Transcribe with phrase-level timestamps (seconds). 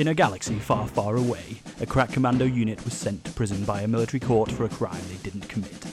[0.00, 3.82] In a galaxy far, far away, a crack commando unit was sent to prison by
[3.82, 5.84] a military court for a crime they didn't commit.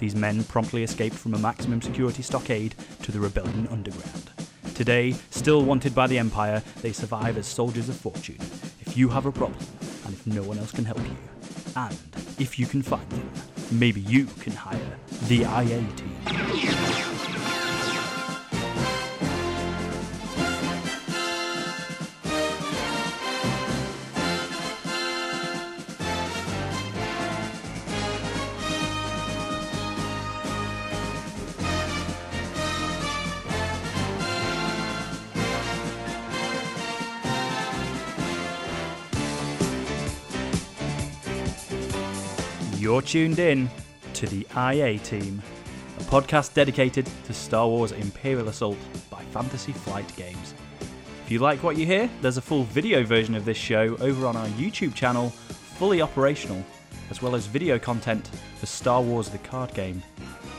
[0.00, 4.30] These men promptly escaped from a maximum security stockade to the rebellion underground.
[4.74, 8.40] Today, still wanted by the Empire, they survive as soldiers of fortune.
[8.80, 9.64] If you have a problem,
[10.06, 11.16] and if no one else can help you,
[11.76, 11.96] and
[12.40, 13.30] if you can find them,
[13.70, 14.98] maybe you can hire
[15.28, 15.86] the IA
[43.02, 43.68] You're tuned in
[44.14, 45.42] to the IA Team,
[45.98, 48.78] a podcast dedicated to Star Wars Imperial Assault
[49.10, 50.54] by Fantasy Flight Games.
[51.24, 54.24] If you like what you hear, there's a full video version of this show over
[54.24, 56.64] on our YouTube channel, fully operational,
[57.10, 58.30] as well as video content
[58.60, 60.00] for Star Wars the card game.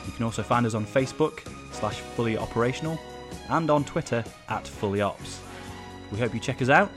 [0.05, 2.99] You can also find us on Facebook slash fully operational
[3.51, 5.39] and on Twitter at fully ops.
[6.11, 6.91] We hope you check us out,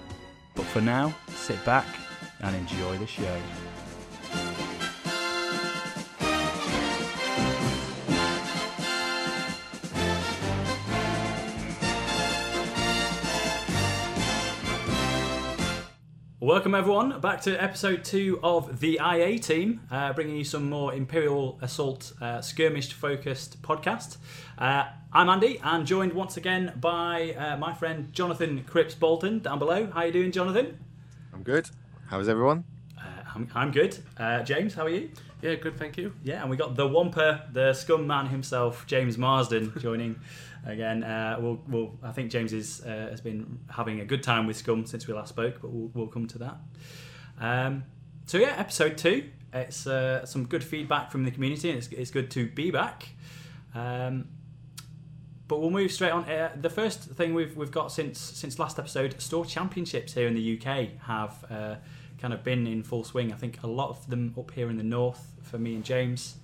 [0.57, 1.87] but for now, sit back
[2.41, 3.41] and enjoy the show.
[16.57, 20.95] Welcome everyone back to episode two of the IA team, uh, bringing you some more
[20.95, 24.17] Imperial Assault uh, skirmish-focused podcast.
[24.57, 29.59] Uh, I'm Andy, and joined once again by uh, my friend Jonathan Cripps Bolton down
[29.59, 29.89] below.
[29.89, 30.79] How are you doing, Jonathan?
[31.35, 31.69] I'm good.
[32.07, 32.65] How is everyone?
[32.99, 33.03] Uh,
[33.35, 33.99] I'm, I'm good.
[34.17, 35.11] Uh, James, how are you?
[35.43, 36.15] Yeah, good, thank you.
[36.25, 40.19] Yeah, and we got the Wampa, the scum man himself, James Marsden, joining
[40.67, 41.03] again.
[41.03, 44.57] Uh, we'll, we'll, I think James is, uh, has been having a good time with
[44.57, 46.57] Scum since we last spoke, but we'll, we'll come to that.
[47.41, 47.85] Um,
[48.27, 49.31] so yeah, episode two.
[49.53, 53.09] It's uh, some good feedback from the community, and it's, it's good to be back.
[53.75, 54.29] Um,
[55.49, 56.25] but we'll move straight on.
[56.25, 60.35] Uh, the first thing we've we've got since since last episode, store championships here in
[60.35, 61.77] the UK have uh,
[62.19, 63.33] kind of been in full swing.
[63.33, 66.37] I think a lot of them up here in the north for me and James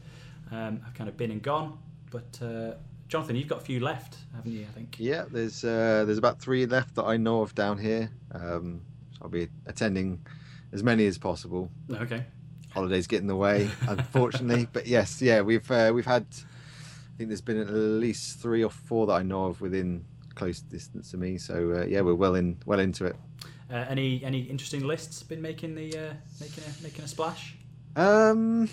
[0.52, 1.78] um, have kind of been and gone.
[2.10, 2.75] But uh,
[3.12, 4.62] Jonathan, you've got a few left, haven't you?
[4.62, 4.96] I think.
[4.98, 8.10] Yeah, there's uh, there's about three left that I know of down here.
[8.34, 8.80] Um,
[9.20, 10.24] I'll be attending
[10.72, 11.70] as many as possible.
[11.92, 12.24] Okay.
[12.70, 14.66] Holidays get in the way, unfortunately.
[14.72, 16.24] but yes, yeah, we've uh, we've had.
[16.32, 20.60] I think there's been at least three or four that I know of within close
[20.60, 21.36] distance to me.
[21.36, 23.16] So uh, yeah, we're well in well into it.
[23.70, 27.56] Uh, any any interesting lists been making the uh, making a making a splash?
[27.94, 28.70] Um,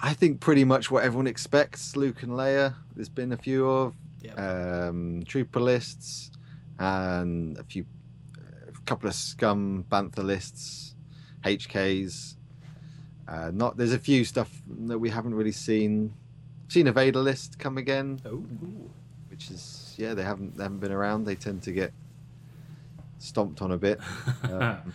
[0.00, 1.96] I think pretty much what everyone expects.
[1.96, 2.74] Luke and Leia.
[2.94, 4.38] There's been a few of Yep.
[4.38, 6.30] um, trooper lists
[6.78, 7.84] and a few,
[8.68, 10.94] a couple of scum bantha lists,
[11.44, 12.36] HKs.
[13.26, 14.50] Uh, not there's a few stuff
[14.86, 16.14] that we haven't really seen.
[16.68, 18.44] Seen a Vader list come again, Oh,
[19.28, 21.24] which is yeah they haven't they haven't been around.
[21.24, 21.92] They tend to get
[23.18, 24.00] stomped on a bit.
[24.44, 24.92] Um,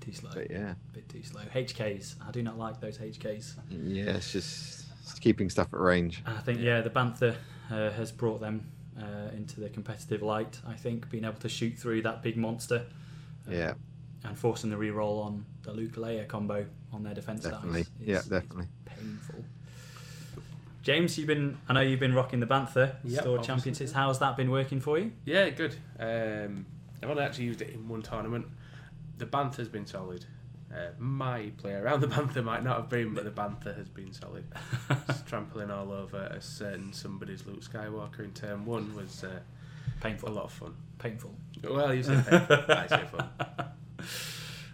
[0.00, 0.30] bit too slow.
[0.34, 1.42] but yeah, Bit too slow.
[1.54, 2.14] HKs.
[2.26, 3.54] I do not like those HKs.
[3.70, 6.22] yeah, it's just it's keeping stuff at range.
[6.26, 7.36] I think yeah, the Bantha
[7.70, 8.66] uh, has brought them
[9.00, 10.58] uh, into the competitive light.
[10.66, 12.86] I think being able to shoot through that big monster.
[13.48, 13.74] uh, Yeah,
[14.24, 17.82] And forcing the re-roll on the Luke Leia combo on their defense definitely.
[17.82, 17.90] dice.
[18.00, 18.64] Yeah, definitely.
[18.64, 19.44] is painful.
[20.82, 21.58] James, you've been.
[21.68, 23.46] I know you've been rocking the Bantha Yep, Store obviously.
[23.46, 23.92] Championships.
[23.92, 25.12] How's that been working for you?
[25.26, 25.76] Yeah, good.
[25.98, 26.64] Um,
[27.02, 28.46] I've only actually used it in one tournament.
[29.20, 30.24] The Bantha's been solid.
[30.74, 34.14] Uh, my play around the Bantha might not have been, but the Bantha has been
[34.14, 34.46] solid.
[35.26, 39.40] Trampling all over a certain somebody's Luke Skywalker in turn one was uh,
[40.02, 40.74] a lot of fun.
[40.98, 41.34] Painful.
[41.62, 42.56] Well, you say painful.
[42.68, 43.28] I say fun.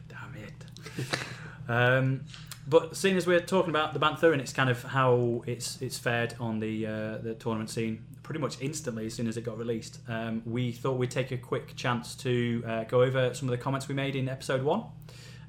[0.08, 1.68] Damn it.
[1.68, 2.20] um,
[2.68, 5.98] but seeing as we're talking about the Bantha and it's kind of how it's it's
[5.98, 9.56] fared on the uh, the tournament scene, pretty much instantly as soon as it got
[9.56, 13.52] released, um, we thought we'd take a quick chance to uh, go over some of
[13.52, 14.82] the comments we made in episode one.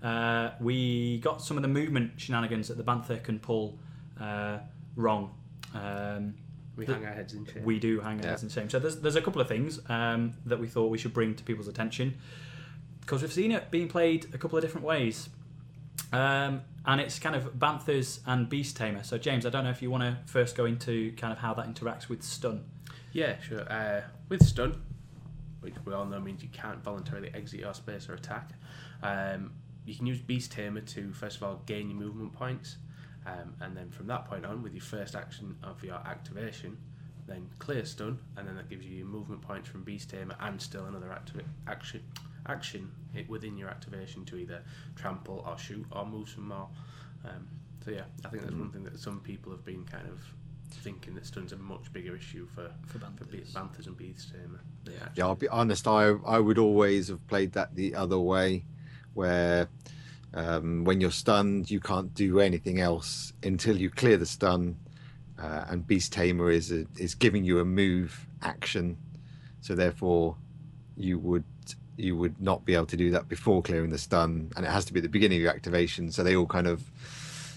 [0.03, 3.79] Uh, we got some of the movement shenanigans that the Bantha can pull
[4.21, 4.59] uh,
[4.95, 5.33] wrong.
[5.73, 6.35] Um,
[6.75, 7.63] We The- hang our heads in shame.
[7.63, 8.29] we do hang our Yeah.
[8.29, 8.69] heads in shame.
[8.69, 11.43] So there's, there's a couple of things um, that we thought we should bring to
[11.43, 12.15] people's attention
[13.01, 15.29] because we've seen it being played a couple of different ways.
[16.13, 19.03] Um, and it's kind of Banthas and Beast Tamer.
[19.03, 21.53] So, James, I don't know if you want to first go into kind of how
[21.55, 22.63] that interacts with stun.
[23.11, 23.69] Yeah, sure.
[23.69, 24.81] Uh, with stun,
[25.59, 28.51] which we all know means you can't voluntarily exit your space or attack,
[29.03, 29.51] um,
[29.85, 32.77] you can use Beast Tamer to first of all gain your movement points,
[33.25, 36.77] um, and then from that point on, with your first action of your activation,
[37.27, 40.61] then clear stun, and then that gives you your movement points from Beast Tamer and
[40.61, 42.01] still another activa- action
[42.47, 44.61] action it within your activation to either
[44.95, 46.69] trample or shoot or move some more.
[47.25, 47.47] Um,
[47.83, 48.59] so yeah, I think that's Mm.
[48.59, 50.19] one thing that some people have been kind of
[50.69, 53.53] thinking that stun's a much bigger issue for For for Be- Banthas.
[53.53, 54.59] Banthas and Beast Tamer.
[54.85, 55.09] Yeah.
[55.15, 55.87] Yeah, I'll be honest.
[55.87, 58.65] I I would always have played that the other way,
[59.13, 59.69] where
[60.33, 64.77] um, when you're stunned, you can't do anything else until you clear the stun,
[65.39, 68.97] uh, and Beast Tamer is a, is giving you a move action,
[69.61, 70.35] so therefore
[70.97, 71.45] you would
[71.97, 74.85] you would not be able to do that before clearing the stun, and it has
[74.85, 76.11] to be at the beginning of your activation.
[76.11, 76.83] So they all kind of,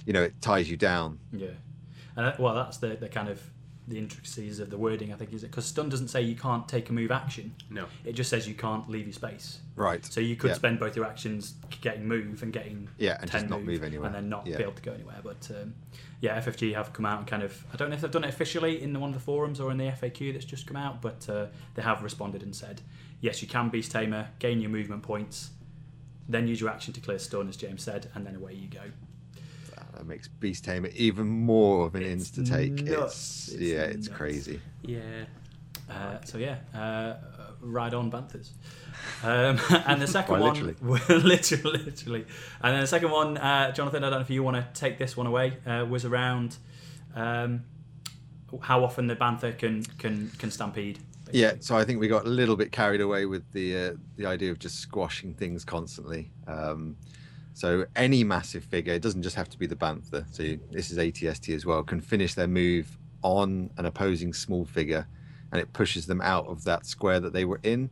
[0.06, 1.18] you know, it ties you down.
[1.32, 1.48] Yeah,
[2.16, 3.40] and uh, well, that's the, the kind of
[3.88, 5.12] the intricacies of the wording.
[5.12, 7.54] I think is it because stun doesn't say you can't take a move action.
[7.70, 7.86] No.
[8.04, 9.60] It just says you can't leave your space.
[9.74, 10.04] Right.
[10.04, 10.54] So you could Yeah.
[10.54, 14.06] spend both your actions getting move and getting Yeah, and 10 just not move anywhere.
[14.06, 14.58] and then not Yeah.
[14.58, 15.16] be able to go anywhere.
[15.24, 15.74] But um,
[16.20, 18.28] yeah, FFG have come out and kind of I don't know if they've done it
[18.28, 21.28] officially in one of the forums or in the FAQ that's just come out, but
[21.28, 22.82] uh, they have responded and said
[23.20, 25.50] yes, you can beast tamer, gain your movement points,
[26.28, 28.82] then use your action to clear stun, as James said, and then away you go.
[29.94, 32.86] That makes Beast Tamer even more of an It's insta take.
[32.88, 34.16] It's, It's yeah, it's nuts.
[34.16, 34.60] crazy.
[34.82, 35.00] Yeah.
[35.90, 37.16] Uh, so yeah, uh,
[37.60, 38.50] ride on Banthas.
[39.22, 42.24] Um, and the second Quite one, literally, literally,
[42.62, 44.04] and then the second one, uh, Jonathan.
[44.04, 45.58] I don't know if you want to take this one away.
[45.66, 46.56] Uh, was around
[47.16, 47.64] um,
[48.62, 51.00] how often the Bantha can can can stampede.
[51.32, 54.26] Yeah, so I think we got a little bit carried away with the uh, the
[54.26, 56.30] idea of just squashing things constantly.
[56.46, 56.96] Um,
[57.52, 60.24] so any massive figure, it doesn't just have to be the Bantha.
[60.34, 64.64] So you, this is ATST as well, can finish their move on an opposing small
[64.64, 65.06] figure,
[65.52, 67.90] and it pushes them out of that square that they were in.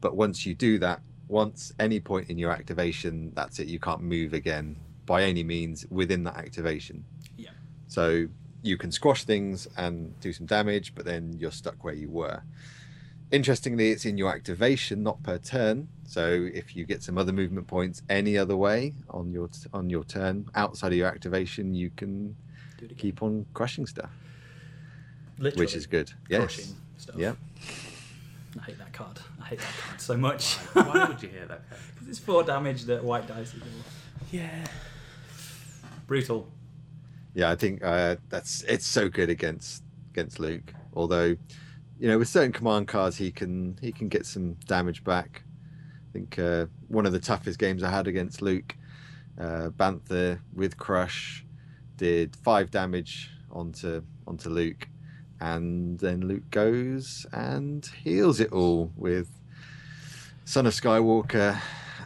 [0.00, 3.68] But once you do that, once any point in your activation, that's it.
[3.68, 4.76] You can't move again
[5.06, 7.04] by any means within that activation.
[7.36, 7.50] Yeah.
[7.86, 8.28] So
[8.62, 12.42] you can squash things and do some damage, but then you're stuck where you were.
[13.30, 15.88] Interestingly, it's in your activation, not per turn.
[16.06, 20.02] So if you get some other movement points any other way on your on your
[20.04, 22.34] turn outside of your activation, you can
[22.78, 22.96] Do it again.
[22.96, 24.10] keep on crushing stuff,
[25.38, 26.10] Literally which is good.
[26.30, 26.38] Yes.
[26.56, 27.16] crushing stuff.
[27.18, 27.34] Yeah.
[28.58, 29.18] I hate that card.
[29.42, 30.54] I hate that card so much.
[30.72, 31.60] Why would you hear that?
[31.94, 33.62] Because it's four damage that white dice is
[34.32, 34.64] Yeah.
[36.06, 36.48] brutal.
[37.38, 40.74] Yeah, I think uh, that's it's so good against against Luke.
[40.92, 41.36] Although,
[42.00, 45.44] you know, with certain command cards, he can he can get some damage back.
[46.10, 48.74] I think uh, one of the toughest games I had against Luke,
[49.40, 51.46] uh, Bantha with Crush,
[51.96, 54.88] did five damage onto onto Luke,
[55.40, 59.30] and then Luke goes and heals it all with
[60.44, 61.56] Son of Skywalker,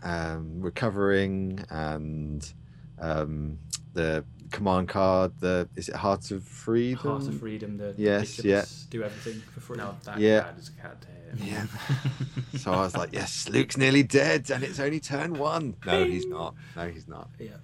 [0.02, 2.52] um, recovering, and
[2.98, 3.56] um,
[3.94, 5.32] the command card.
[5.40, 7.10] The is it Hearts of Freedom?
[7.10, 9.78] Heart of Freedom, the Yes, ridiculous do everything for free.
[9.78, 10.42] No, that Yeah.
[10.42, 11.50] card is a card to hate.
[11.52, 11.66] Yeah.
[12.58, 15.76] so I was like, yes, Luke's nearly dead, and it's only turn one.
[15.86, 16.54] No, he's not.
[16.76, 17.30] No, he's not.
[17.38, 17.56] yeah.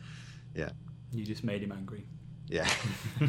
[0.54, 0.70] Yeah.
[1.12, 2.06] You just made him angry.
[2.48, 2.66] Yeah.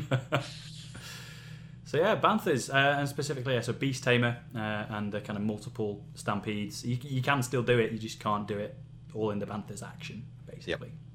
[1.86, 5.44] so yeah, Banthas, uh, and specifically, yeah, so Beast Tamer uh, and the kind of
[5.44, 6.86] multiple stampedes.
[6.86, 8.78] You, you can still do it, you just can't do it
[9.14, 10.90] all in the Banthas action, basically.
[10.90, 11.09] So, uh,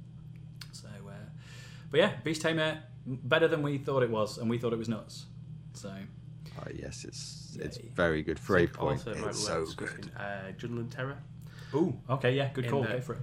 [1.95, 4.89] but yeah, Beast Tamer better than we thought it was, and we thought it was
[4.89, 5.27] nuts.
[5.75, 5.93] So
[6.59, 7.89] Oh, yes, it's it's Yay.
[7.95, 8.99] very good for a point.
[8.99, 10.11] also it might be It's worth so discussing, good.
[10.19, 11.19] Uh, Jundland Terror.
[11.73, 12.83] ooh, okay, yeah, good In call.
[12.83, 13.21] Go for it.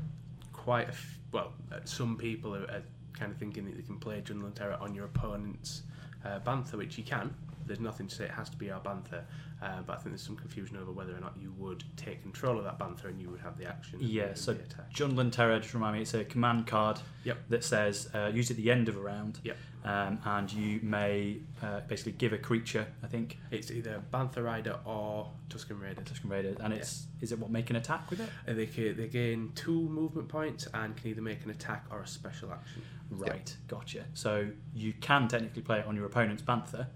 [0.53, 3.97] Quite a f- well, uh, some people are, are kind of thinking that they can
[3.97, 5.81] play Jundland Terror on your opponent's
[6.23, 7.35] uh, Bantha, which you can.
[7.65, 9.23] There's nothing to say it has to be our Bantha,
[9.61, 12.57] uh, but I think there's some confusion over whether or not you would take control
[12.57, 13.99] of that Bantha and you would have the action.
[14.01, 14.55] Yeah, so.
[14.93, 17.37] Jundland Terror, just remind me, it's a command card Yep.
[17.49, 19.57] that says uh, use at the end of a round, Yep.
[19.85, 24.77] um, and you may uh, basically give a creature, I think, It's either Bantha Rider
[24.85, 26.01] or Tusken Raider.
[26.01, 28.29] Tusken Raider, and it's is it what make an attack with it?
[28.47, 32.07] They, ca- they gain two movement points and can either make an attack or a
[32.07, 32.81] special action.
[33.11, 34.05] Right, gotcha.
[34.13, 36.87] So you can technically play it on your opponent's Bantha,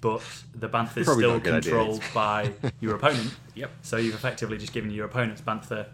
[0.00, 0.22] but
[0.54, 1.72] the Bantha is still not a good idea.
[1.72, 3.34] controlled by your opponent.
[3.56, 3.70] Yep.
[3.82, 5.88] So you've effectively just given your opponent's Bantha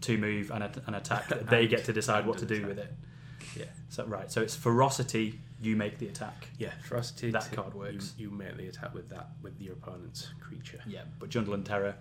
[0.00, 1.28] to move and an attack.
[1.28, 2.68] that they get to decide what to do attack.
[2.68, 2.92] with it.
[3.56, 3.64] Yeah.
[3.90, 5.38] So right, so it's ferocity.
[5.60, 6.48] You make the attack.
[6.58, 7.30] Yeah, Ferocity.
[7.30, 8.14] That card works.
[8.18, 10.80] You, you make the attack with that with your opponent's creature.
[10.86, 11.94] Yeah, but Jundland Terror,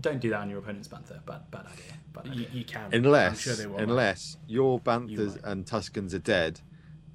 [0.00, 1.24] don't do that on your opponent's Bantha.
[1.26, 1.84] Bad, bad idea.
[2.12, 2.34] Bad idea.
[2.52, 2.92] You, you can.
[2.92, 3.78] Unless, I'm sure they will.
[3.78, 5.50] unless your You Banthas might.
[5.52, 6.60] and Tuskens are dead,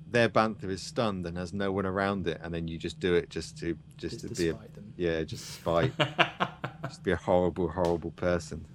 [0.10, 3.14] their Bantha is stunned and has no one around it, and then you just do
[3.16, 4.94] it just to just, Just to to be a, them.
[4.98, 5.92] yeah, just spite,
[6.88, 8.66] just be a horrible, horrible person.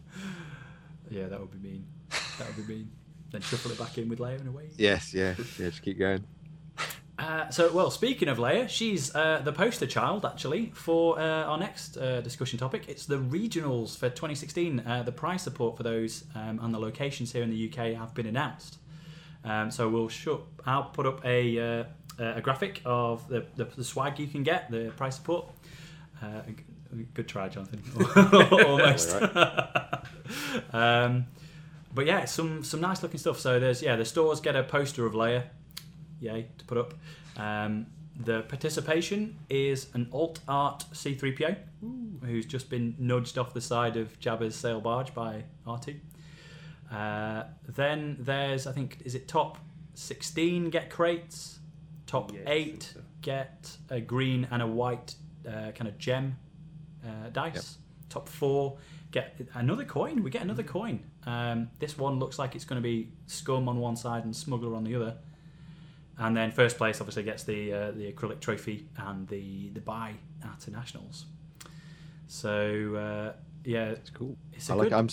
[1.11, 1.87] yeah, that would be mean.
[2.39, 2.91] That would be mean.
[3.33, 4.69] Then shuffle it back in with Leia and away.
[4.77, 6.25] Yes, yeah, yeah, just keep going.
[7.17, 11.57] Uh, so, well, speaking of Leia, she's uh, the poster child actually for uh, our
[11.57, 12.89] next uh, discussion topic.
[12.89, 14.81] It's the regionals for 2016.
[14.81, 18.15] Uh, the prize support for those um, and the locations here in the UK have
[18.15, 18.79] been announced.
[19.45, 21.85] Um, so we'll show, I'll put up a, uh,
[22.19, 25.47] a graphic of the, the, the swag you can get, the prize support.
[26.21, 26.41] Uh,
[27.13, 27.83] good try, Jonathan.
[28.51, 29.13] Almost.
[30.73, 31.27] um,
[31.95, 33.39] but yeah, some some nice looking stuff.
[33.39, 35.45] So there's yeah, the stores get a poster of Leia,
[36.21, 36.95] yay to put up.
[37.37, 41.57] Um, the participation is an alt art C3PO
[42.25, 45.99] who's just been nudged off the side of Jabba's sail barge by R2.
[46.93, 49.59] Uh, then there's I think is it top
[49.95, 51.59] 16 get crates,
[52.07, 53.01] top Yes, eight so.
[53.23, 55.15] get a green and a white
[55.47, 56.37] uh, kind of gem
[57.05, 57.79] uh, dice.
[58.09, 58.79] Top four
[59.11, 60.23] get another coin.
[60.23, 61.03] We get another coin.
[61.27, 64.75] Um, this one looks like it's going to be scum on one side and smuggler
[64.77, 65.17] on the other.
[66.19, 70.15] And then first place obviously gets the uh, the acrylic trophy and the the buy
[70.45, 71.27] at the nationals.
[72.27, 73.33] So uh,
[73.65, 74.37] yeah, It's cool.
[74.53, 74.89] it's a I like.
[74.91, 74.95] good.
[74.99, 75.09] I'm.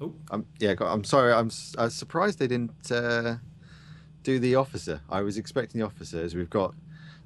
[0.00, 0.14] Oh.
[0.30, 0.74] I'm yeah.
[0.80, 1.32] I'm sorry.
[1.32, 1.46] I'm.
[1.46, 3.36] s- I was surprised they didn't uh,
[4.22, 5.00] do the officer.
[5.10, 6.74] I was expecting the officer, as we've got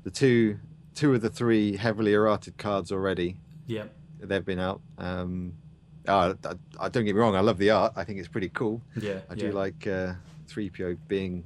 [0.04, 0.58] the two
[0.94, 3.36] two of the three heavily errated cards already.
[3.66, 3.84] yeah,
[4.20, 4.80] They've been out.
[4.98, 5.54] Um,
[6.06, 7.34] uh, I, I don't get me wrong.
[7.34, 7.94] I love the art.
[7.96, 8.80] I think it's pretty cool.
[8.96, 9.46] yeah, I yeah.
[9.46, 10.12] do like uh,
[10.48, 11.42] 3PO being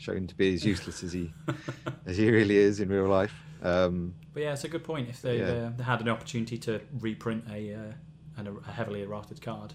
[0.00, 1.32] shown to be as useless as he
[2.06, 3.34] as he really is in real life.
[3.62, 5.08] Um, But yeah, it's a good point.
[5.08, 5.50] If they Yeah.
[5.50, 7.92] uh, they had an opportunity to reprint a uh,
[8.38, 9.74] an, a heavily errated card,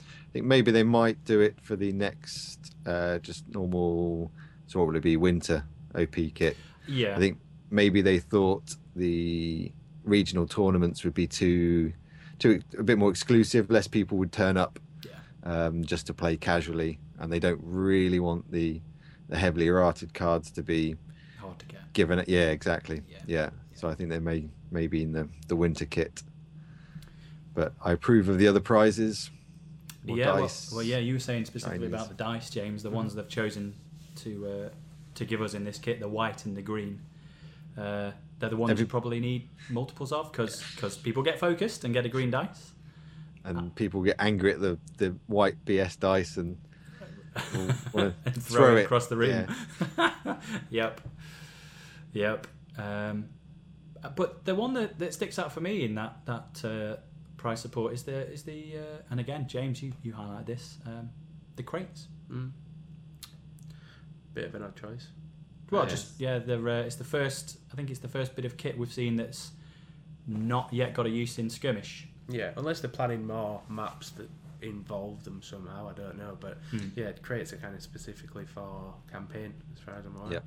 [0.00, 4.32] I think maybe they might do it for the next uh, just normal.
[4.66, 5.16] So what would it be?
[5.16, 6.56] Winter OP kit.
[6.88, 7.38] yeah, I think
[7.70, 9.70] maybe they thought the
[10.02, 11.92] regional tournaments would be too
[12.40, 13.70] too a bit more exclusive.
[13.70, 15.12] Less people would turn up yeah,
[15.44, 18.80] um, just to play casually, and they don't really want the
[19.28, 20.96] the heavily errated cards to be
[21.40, 21.92] hard to get.
[21.92, 22.28] given it.
[22.28, 23.02] Yeah, exactly.
[23.08, 23.18] Yeah.
[23.26, 23.50] Yeah.
[23.74, 26.22] So I think they may maybe in the the winter kit.
[27.54, 29.30] But I approve of the other prizes.
[30.04, 30.72] Yeah, well, dice.
[30.72, 30.98] well, yeah.
[30.98, 32.82] You were saying specifically about the dice, James.
[32.82, 33.74] The ones they've chosen
[34.16, 34.68] to uh,
[35.14, 37.00] to give us in this kit, the white and the green.
[37.76, 41.84] Uh, they're the ones Every- you probably need multiples of because because people get focused
[41.84, 42.72] and get a green dice.
[43.44, 46.58] and people get angry at the, the white BS dice and
[47.54, 49.46] will wanna and throw, throw it it, across the room.
[50.70, 51.00] yep,
[52.12, 52.46] yep.
[52.78, 53.28] Um,
[54.14, 57.00] but the one that, that sticks out for me in that that uh,
[57.36, 61.10] price support is the is the uh, and again James you you highlight this um,
[61.56, 62.08] the crates.
[62.30, 62.52] Mm.
[64.34, 65.08] Bit of an odd choice.
[65.70, 65.88] Well, Yeah.
[65.88, 67.58] just yeah, the uh, it's the first.
[67.72, 69.50] I think it's the first bit of kit we've seen that's
[70.26, 72.06] not yet got a use in skirmish.
[72.28, 74.28] Yeah, unless they're planning more maps that
[74.62, 76.36] involve them somehow, I don't know.
[76.40, 76.88] But Hmm.
[76.96, 80.32] yeah, crates are kind of specifically for campaign, as far as I'm aware.
[80.32, 80.44] Yep.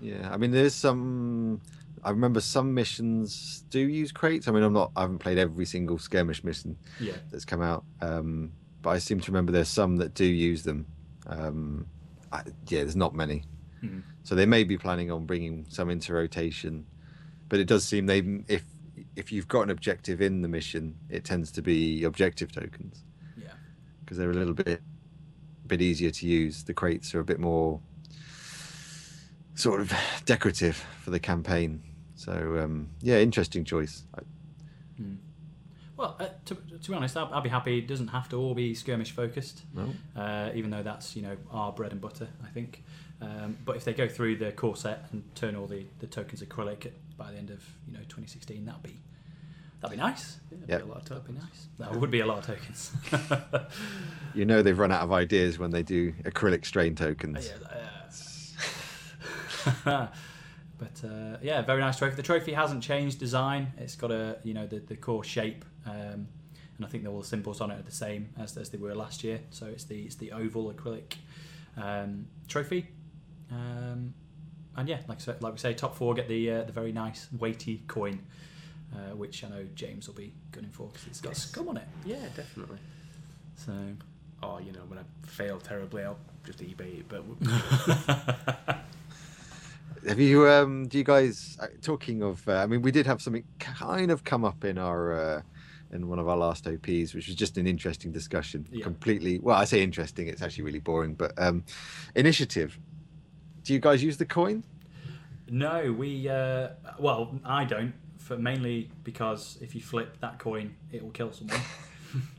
[0.00, 1.60] Yeah, I mean, there's some.
[2.02, 4.48] I remember some missions do use crates.
[4.48, 4.90] I mean, I'm not.
[4.96, 9.20] I haven't played every single skirmish mission Yeah, that's come out, um, but I seem
[9.20, 10.86] to remember there's some that do use them.
[11.26, 11.86] Um,
[12.32, 13.44] I, yeah, there's not many,
[13.84, 14.02] Mhm.
[14.24, 16.86] so they may be planning on bringing some into rotation.
[17.48, 18.64] But it does seem they, if
[19.14, 23.04] if you've got an objective in the mission, it tends to be objective tokens.
[24.12, 24.82] Because they're a little bit
[25.66, 26.64] bit easier to use.
[26.64, 27.80] The crates are a bit more
[29.54, 29.90] sort of
[30.26, 31.82] decorative for the campaign.
[32.14, 34.04] So um, yeah, interesting choice.
[34.14, 34.20] I,
[34.98, 35.14] Hmm.
[35.96, 37.78] Well, uh, to, to be honest, I'll, I'll be happy.
[37.78, 39.62] It doesn't have to all be skirmish focused.
[39.72, 42.84] no, uh, even though that's you know our bread and butter, I think.
[43.22, 46.42] Um, but if they go through the core set and turn all the, the tokens
[46.42, 49.00] acrylic by the end of you know 2016, that'd be
[49.82, 50.38] that'd be nice.
[50.50, 50.78] Yeah, Yep.
[50.78, 51.44] be a lot of That'd be tokens.
[51.78, 51.88] nice.
[51.90, 52.92] That would be a lot of tokens.
[54.34, 57.50] you know they've run out of ideas when they do acrylic strain tokens.
[57.50, 57.66] Yeah,
[59.86, 60.06] uh,
[60.78, 62.16] but uh, yeah, very nice trophy.
[62.16, 63.72] The trophy hasn't changed design.
[63.78, 66.26] It's got a you know the, the core shape, um,
[66.76, 68.94] and I think all the symbols on it are the same as, as they were
[68.94, 69.40] last year.
[69.50, 71.14] So it's the it's the oval acrylic
[71.76, 72.88] um, trophy,
[73.50, 74.14] um,
[74.76, 77.82] and yeah, like like we say, top four get the uh, the very nice weighty
[77.86, 78.20] coin,
[78.94, 81.48] uh, which I know James will be gunning for because it's got Yes.
[81.48, 81.88] scum on it.
[82.04, 82.78] Yeah, definitely.
[83.56, 83.72] So
[84.42, 87.08] Or you know, when I fail terribly, I'll just eBay it.
[87.08, 87.22] But
[90.06, 90.48] Have you?
[90.48, 91.56] Um, do you guys?
[91.60, 94.78] uh, Talking of, uh, I mean, we did have something kind of come up in
[94.78, 95.12] our.
[95.12, 95.42] Uh,
[95.92, 98.66] in one of our last OPs, which was just an interesting discussion.
[98.72, 98.82] Yeah.
[98.82, 100.26] Completely, well, I say interesting.
[100.26, 101.12] It's actually really boring.
[101.12, 101.64] But um,
[102.14, 102.78] initiative.
[103.62, 104.64] Do you guys use the coin?
[105.50, 106.30] No, we.
[106.30, 106.68] Uh,
[106.98, 107.92] well, I don't.
[108.32, 111.60] For mainly because if you flip that coin, it will kill someone.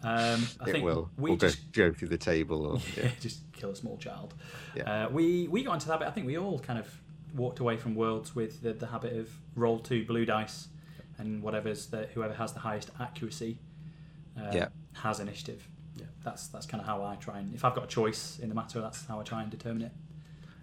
[0.03, 1.09] Um, I it think will.
[1.17, 2.67] we or go, just go through the table.
[2.67, 4.35] Or, yeah, just kill a small child.
[4.75, 5.05] Yeah.
[5.05, 6.07] Uh, we we got into that bit.
[6.07, 6.87] I think we all kind of
[7.33, 10.67] walked away from Worlds with the, the habit of roll two blue dice,
[11.17, 13.57] and whatever's the whoever has the highest accuracy
[14.39, 14.67] uh, Yeah.
[14.93, 15.67] has initiative.
[15.97, 16.05] Yeah.
[16.23, 18.55] That's that's kind of how I try and if I've got a choice in the
[18.55, 19.91] matter, that's how I try and determine it.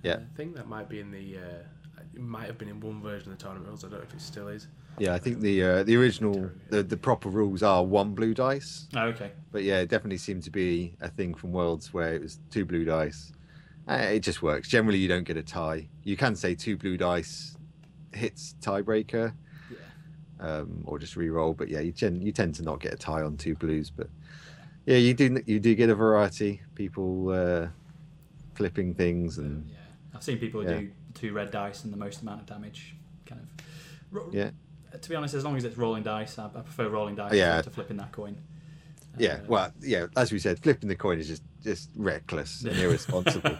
[0.04, 0.18] Yeah.
[0.18, 1.36] I think that might be in the.
[1.38, 3.84] Uh, it might have been in one version of the tournament rules.
[3.84, 4.68] I don't know if it still is.
[5.00, 8.86] Yeah, I think the uh, the original the, the proper rules are one blue dice,
[8.94, 9.32] Oh, okay.
[9.50, 12.64] but yeah, it definitely seemed to be a thing from Worlds where it was two
[12.64, 13.32] blue dice.
[13.88, 14.68] Uh, it just works.
[14.68, 15.88] Generally, you don't get a tie.
[16.04, 17.56] You can say two blue dice
[18.12, 19.32] hits tiebreaker,
[19.70, 19.78] Yeah.
[20.46, 21.54] um, or just re-roll.
[21.54, 23.90] But yeah, you tend you tend to not get a tie on two blues.
[23.90, 24.08] But
[24.86, 26.60] yeah, you do you do get a variety.
[26.74, 27.68] People uh,
[28.54, 29.76] flipping things and Yeah.
[30.14, 30.80] I've seen people Yeah.
[30.80, 32.94] do two red dice and the most amount of damage.
[33.26, 34.34] Kind of.
[34.34, 34.50] Yeah,
[35.00, 37.62] To be honest, as long as it's rolling dice, I, I prefer rolling dice Yeah.
[37.62, 38.36] to flipping that coin.
[39.18, 39.34] yeah.
[39.34, 40.06] Uh, Well, yeah.
[40.16, 43.56] As we said, flipping the coin is just just reckless and irresponsible.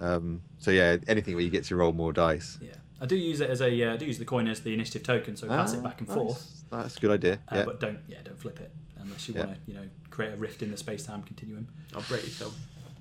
[0.00, 2.58] um, so yeah, anything where you get to roll more dice.
[2.60, 4.74] yeah, I do use it as a uh, I do use the coin as the
[4.74, 6.16] initiative token, so pass Ah, it back and nice.
[6.16, 6.62] forth.
[6.70, 7.34] That's a good idea.
[7.50, 7.64] Uh, yeah.
[7.64, 9.46] But don't yeah don't flip it unless you Yeah.
[9.46, 11.68] want to you know create a rift in the space time continuum.
[11.94, 12.52] I'll break your thumb.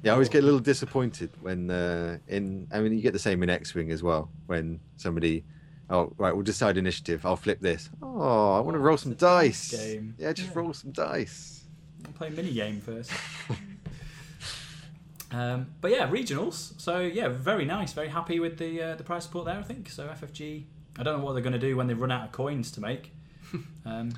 [0.03, 2.67] Yeah, I always get a little disappointed when uh, in.
[2.71, 4.29] I mean, you get the same in X-wing as well.
[4.47, 5.45] When somebody,
[5.93, 7.25] oh right, we'll decide initiative.
[7.25, 7.89] I'll flip this.
[8.01, 9.79] Oh, I want to Oh, roll some dice dice.
[9.79, 10.15] game.
[10.17, 10.59] Yeah, just Yeah.
[10.59, 11.63] roll some dice.
[12.05, 13.11] I'll play a mini game first.
[15.31, 16.79] um, but yeah, regionals.
[16.79, 17.93] So yeah, very nice.
[17.93, 19.59] Very happy with the uh, the price support there.
[19.59, 20.07] I think so.
[20.07, 20.65] FFG.
[20.99, 22.81] I don't know what they're going to do when they run out of coins to
[22.81, 23.11] make.
[23.85, 24.13] um,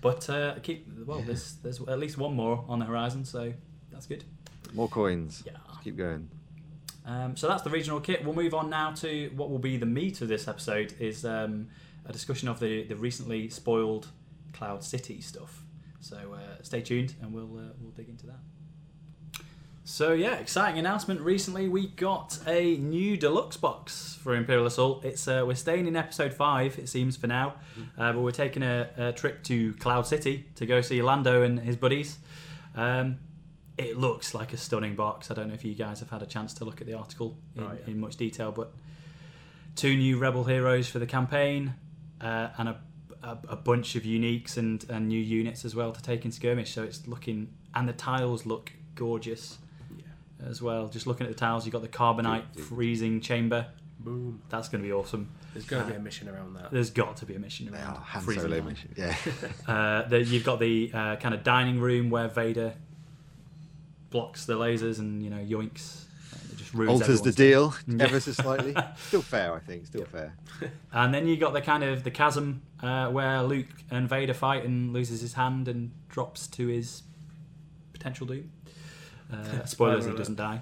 [0.00, 1.22] but uh, keep well.
[1.22, 3.52] There's there's at least one more on the horizon, so
[3.92, 4.24] that's good.
[4.72, 5.42] More coins.
[5.46, 5.52] Yeah.
[5.84, 6.28] Keep going.
[7.04, 8.24] Um, so that's the regional kit.
[8.24, 11.68] We'll move on now to what will be the meat of this episode is um,
[12.06, 14.08] a discussion of the, the recently spoiled
[14.52, 15.62] Cloud City stuff.
[16.00, 18.38] So uh, stay tuned and we'll uh, we'll dig into that.
[19.84, 21.20] So yeah, exciting announcement.
[21.20, 25.04] Recently we got a new deluxe box for Imperial Assault.
[25.04, 27.54] It's uh, we're staying in episode five, it seems for now,
[27.98, 31.58] uh, but we're taking a, a trip to Cloud City to go see Lando and
[31.58, 32.18] his buddies.
[32.76, 33.18] Um,
[33.78, 35.30] it looks like a stunning box.
[35.30, 37.36] I don't know if you guys have had a chance to look at the article
[37.56, 37.90] in, Oh, yeah.
[37.92, 38.72] in much detail, but
[39.76, 41.74] two new Rebel heroes for the campaign,
[42.20, 42.80] uh, and a,
[43.22, 46.72] a, a bunch of uniques and, and new units as well to take in skirmish.
[46.74, 49.58] So it's looking, and the tiles look gorgeous
[49.96, 50.04] Yeah.
[50.48, 50.88] as well.
[50.88, 52.64] Just looking at the tiles, you've got the carbonite Dude, dude.
[52.66, 53.66] freezing chamber.
[54.00, 54.42] Boom.
[54.48, 55.30] That's going to be awesome.
[55.54, 56.70] There's going to be a mission around that.
[56.72, 58.92] There's got to be a mission around are Han freezing Solo mission.
[58.96, 59.14] Yeah.
[59.68, 62.74] Uh, the, you've got the uh, kind of dining room where Vader
[64.12, 66.04] blocks the lasers and you know yoinks.
[66.52, 68.04] It just Alters the deal Yeah.
[68.06, 68.76] ever so slightly.
[69.08, 69.86] Still fair, I think.
[69.86, 70.34] Still fair.
[70.92, 74.64] And then you got the kind of the chasm uh, where Luke and Vader fight
[74.64, 77.02] and loses his hand and drops to his
[77.94, 78.50] potential doom.
[79.32, 80.60] Uh, spoilers, he doesn't die.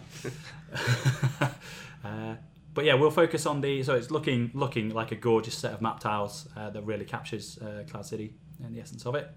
[2.04, 2.34] uh,
[2.72, 3.82] but yeah, we'll focus on the.
[3.82, 7.58] So it's looking looking like a gorgeous set of map tiles uh, that really captures
[7.58, 8.32] uh, Cloud City
[8.64, 9.28] and the essence of it.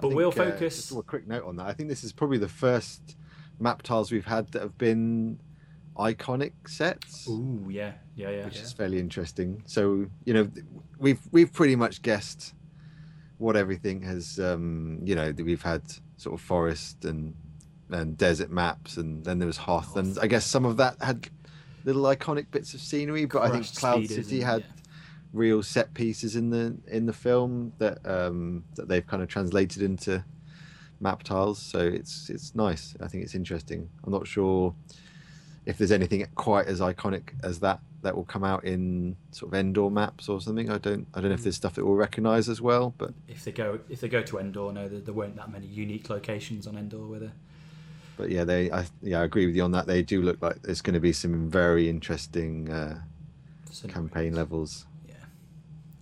[0.00, 0.76] But think, we'll uh, focus.
[0.76, 1.66] just a quick note on that.
[1.66, 3.16] I think this is probably the first
[3.58, 5.40] map tiles we've had that have been
[5.96, 7.28] iconic sets.
[7.28, 8.44] Ooh, yeah, yeah, yeah.
[8.44, 9.62] which is fairly interesting.
[9.66, 10.48] So you know,
[10.98, 12.54] we've we've pretty much guessed
[13.38, 14.38] what everything has.
[14.38, 15.82] Um, you know, that we've had
[16.16, 17.34] sort of forest and
[17.90, 21.28] and desert maps, and then there was Hoth, and I guess some of that had
[21.84, 23.24] little iconic bits of scenery.
[23.24, 24.77] But I think Crushed Cloud City had yeah.
[25.32, 29.82] Real set pieces in the in the film that um, that they've kind of translated
[29.82, 30.24] into
[31.00, 31.58] map tiles.
[31.58, 32.94] So it's it's nice.
[33.00, 33.88] I think it's interesting.
[34.04, 34.74] I'm not sure
[35.66, 39.58] if there's anything quite as iconic as that that will come out in sort of
[39.58, 40.70] Endor maps or something.
[40.70, 42.94] I don't I don't know if there's stuff that we'll recognise as well.
[42.96, 45.66] But if they go if they go to Endor, no, there, there weren't that many
[45.66, 47.32] unique locations on Endor, were there?
[48.18, 49.86] but yeah, they I yeah I agree with you on that.
[49.86, 53.00] They do look like there's going to be some very interesting uh,
[53.86, 54.84] campaign levels.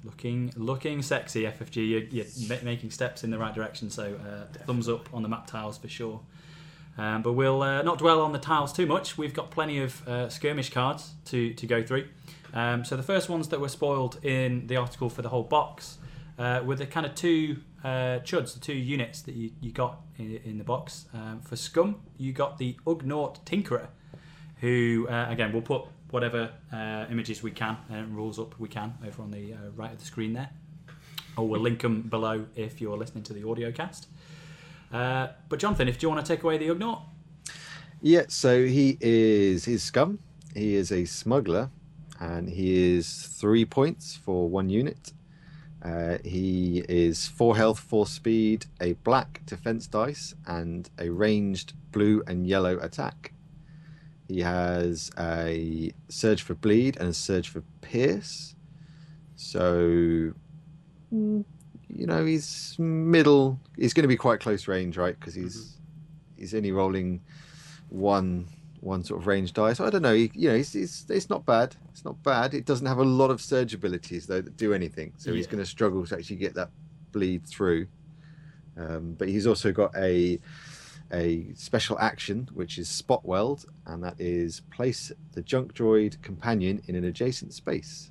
[0.06, 1.42] Looking looking sexy.
[1.42, 3.90] FFG, you're, you're ma- making steps in the right direction.
[3.90, 6.20] So uh, thumbs up on the map tiles for sure.
[6.98, 9.18] Um, but we'll uh, not dwell on the tiles too much.
[9.18, 12.06] We've got plenty of uh, skirmish cards to, to go through.
[12.54, 15.98] Um, so the first ones that were spoiled in the article for the whole box
[16.38, 20.00] uh, were the kind of two uh, chuds, the two units that you, you got
[20.16, 21.06] in, in the box.
[21.12, 23.88] Um, for Scum, you got the Ugnaught Tinkerer,
[24.60, 28.94] who, uh, again, we'll put whatever uh, images we can and rules up we can
[29.06, 30.50] over on the uh, right of the screen there.
[31.36, 34.08] Or we'll link them below if you're listening to the audio cast.
[34.92, 37.02] Uh, but Jonathan, if do you want to take away the Ugnaught?
[38.00, 40.18] Yeah, so he is his scum.
[40.54, 41.70] He is a smuggler,
[42.20, 45.12] and he is three points for one unit.
[45.82, 52.22] Uh, he is four health, four speed, a black defense dice, and a ranged blue
[52.26, 53.32] and yellow attack.
[54.28, 58.54] He has a surge for bleed and a surge for pierce.
[59.36, 60.32] So,
[61.12, 61.44] mm,
[61.88, 63.60] you know, he's middle.
[63.76, 65.18] He's going to be quite close range, right?
[65.18, 65.78] Because he's
[66.36, 67.22] he's only rolling
[67.88, 68.48] one
[68.80, 69.72] one sort of range die.
[69.72, 70.14] So I don't know.
[70.14, 71.76] He, you know, he's, he's, it's not bad.
[71.90, 72.54] It's not bad.
[72.54, 75.12] It doesn't have a lot of surge abilities though that do anything.
[75.16, 76.70] So he's going to struggle to actually get that
[77.12, 77.88] bleed through.
[78.76, 80.38] Um, but he's also got a
[81.12, 86.82] a special action which is spot weld, and that is place the junk droid companion
[86.86, 88.10] in an adjacent space,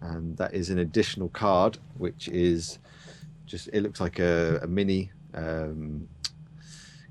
[0.00, 2.78] and that is an additional card which is
[3.46, 6.08] just it looks like a, a mini um,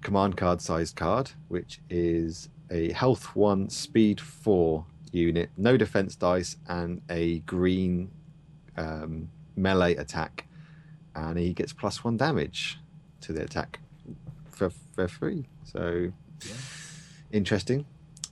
[0.01, 6.55] command card sized card, which is a health one, speed four unit, no defense dice,
[6.67, 8.09] and a green
[8.77, 10.47] um, melee attack,
[11.15, 12.79] and he gets plus one damage
[13.21, 13.79] to the attack
[15.07, 15.45] free.
[15.63, 16.11] So
[16.45, 16.53] Yeah.
[17.31, 17.85] interesting.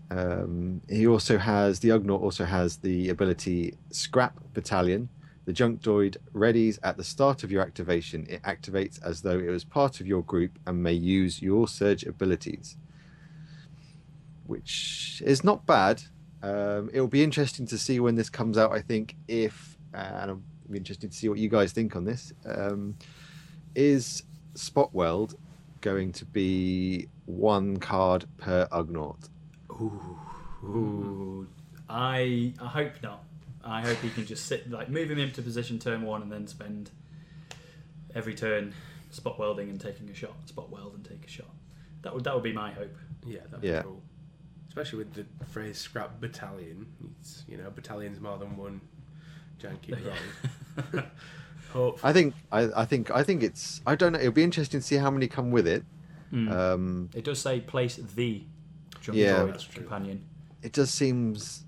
[0.09, 5.09] Um, he also has the Ugnaught also has the ability Scrap Battalion.
[5.45, 8.25] The junk droid readies at the start of your activation.
[8.29, 12.03] It activates as though it was part of your group and may use your surge
[12.03, 12.75] abilities,
[14.45, 16.03] which is not bad.
[16.43, 18.71] Um, it will be interesting to see when this comes out.
[18.71, 20.43] I think if uh, and I'm
[20.75, 22.33] interested to see what you guys think on this.
[22.45, 22.95] Um,
[23.75, 24.23] is
[24.55, 25.35] Spot Weld
[25.87, 29.29] going to be one card per Ugnaught?
[29.71, 30.19] Ooh,
[30.63, 31.47] ooh.
[31.89, 33.23] I I hope not.
[33.63, 36.45] I hope he can just sit like move him into position turn one and then
[36.47, 36.91] spend
[38.13, 38.73] every turn
[39.11, 41.49] spot welding and taking a shot, spot weld and take a shot.
[42.01, 42.95] That would that would be my hope.
[43.25, 43.79] Yeah, that'd Yeah.
[43.79, 44.01] be cool.
[44.67, 46.85] Especially with the phrase "scrap battalion."
[47.21, 48.81] It's you know, battalion's more than one
[49.61, 51.05] janky droid.
[51.73, 51.99] Hope.
[52.03, 54.19] I think I, I think I think it's I don't know.
[54.19, 55.83] It'll be interesting to see how many come with it.
[56.33, 56.51] Mm.
[56.51, 58.43] Um, it does say place the
[59.01, 59.39] junk Yeah.
[59.39, 59.83] droid true.
[59.83, 60.25] companion.
[60.61, 61.65] it does seems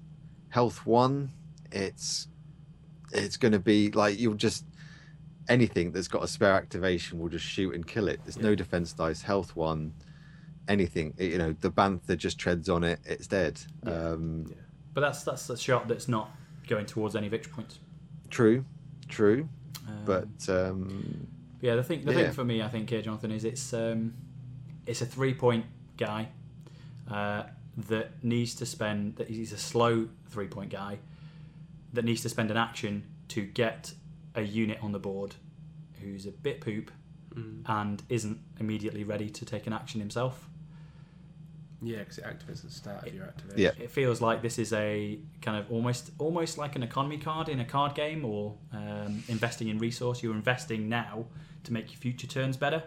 [0.50, 1.32] health one.
[1.72, 2.28] It's
[3.12, 4.66] it's going to be like you'll just
[5.48, 8.20] anything that's got a spare activation will just shoot and kill it.
[8.24, 9.22] There's no defense dice.
[9.22, 9.94] Health one,
[10.68, 11.14] anything.
[11.18, 13.00] You know, the bantha just treads on it.
[13.06, 13.60] It's dead.
[13.86, 13.92] Yeah.
[14.12, 14.56] Um, yeah.
[14.94, 16.32] But that's that's a shot that's not
[16.68, 17.80] going towards any victory points.
[18.30, 18.66] True,
[19.08, 19.48] true.
[19.88, 21.28] Um, But um,
[21.62, 22.24] Yeah, the thing the Yeah.
[22.26, 24.14] thing for me, I think, here, Jonathan, is it's um,
[24.86, 25.66] it's a three point
[25.98, 26.30] guy
[27.10, 27.44] uh,
[27.90, 29.16] that needs to spend.
[29.18, 31.00] That he's a slow three point guy
[31.94, 33.94] that needs to spend an action to get
[34.36, 35.36] a unit on the board
[36.02, 36.92] who's a bit poop
[37.36, 37.62] Mm.
[37.68, 40.50] and isn't immediately ready to take an action himself.
[41.82, 43.60] Yeah, because it activates at the start of your activation.
[43.60, 43.84] Yeah.
[43.84, 47.60] It feels like this is a kind of almost almost like an economy card in
[47.60, 50.22] a card game or um, investing in resource.
[50.22, 51.26] You're investing now
[51.64, 52.84] to make your future turns better.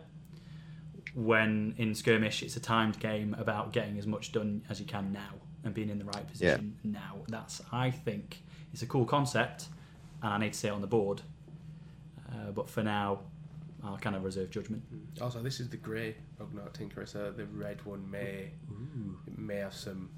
[1.15, 5.13] When in skirmish, it's a timed game about getting as much done as you can
[5.13, 7.17] now and being in the right position now.
[7.29, 9.67] That's I think it's a cool concept,
[10.23, 11.23] and I need to see it on the board.
[12.31, 13.21] Uh, but for now,
[13.85, 14.83] I'll kind of reserve judgment.
[14.95, 15.23] Mm.
[15.23, 18.53] Also, this is the grey Ugnaught Tinkerer, so the red one may
[19.27, 20.11] it may have some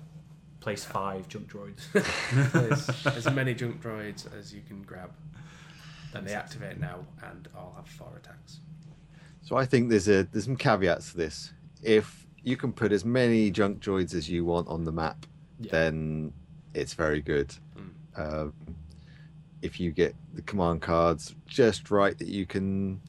[0.61, 1.83] Place five junk droids.
[3.05, 5.11] There's as many junk droids as you can grab.
[6.11, 8.61] Then they activate now and I'll have four attacks.
[9.43, 11.53] So I think there's a there's some caveats to this.
[11.83, 15.27] If you can put as many junk droids as you want on the map,
[15.61, 15.73] Yeah.
[15.73, 16.33] then
[16.73, 17.55] it's very good.
[17.77, 17.93] Mm.
[18.19, 18.55] Um,
[19.61, 23.03] if you get the command cards just right, that you can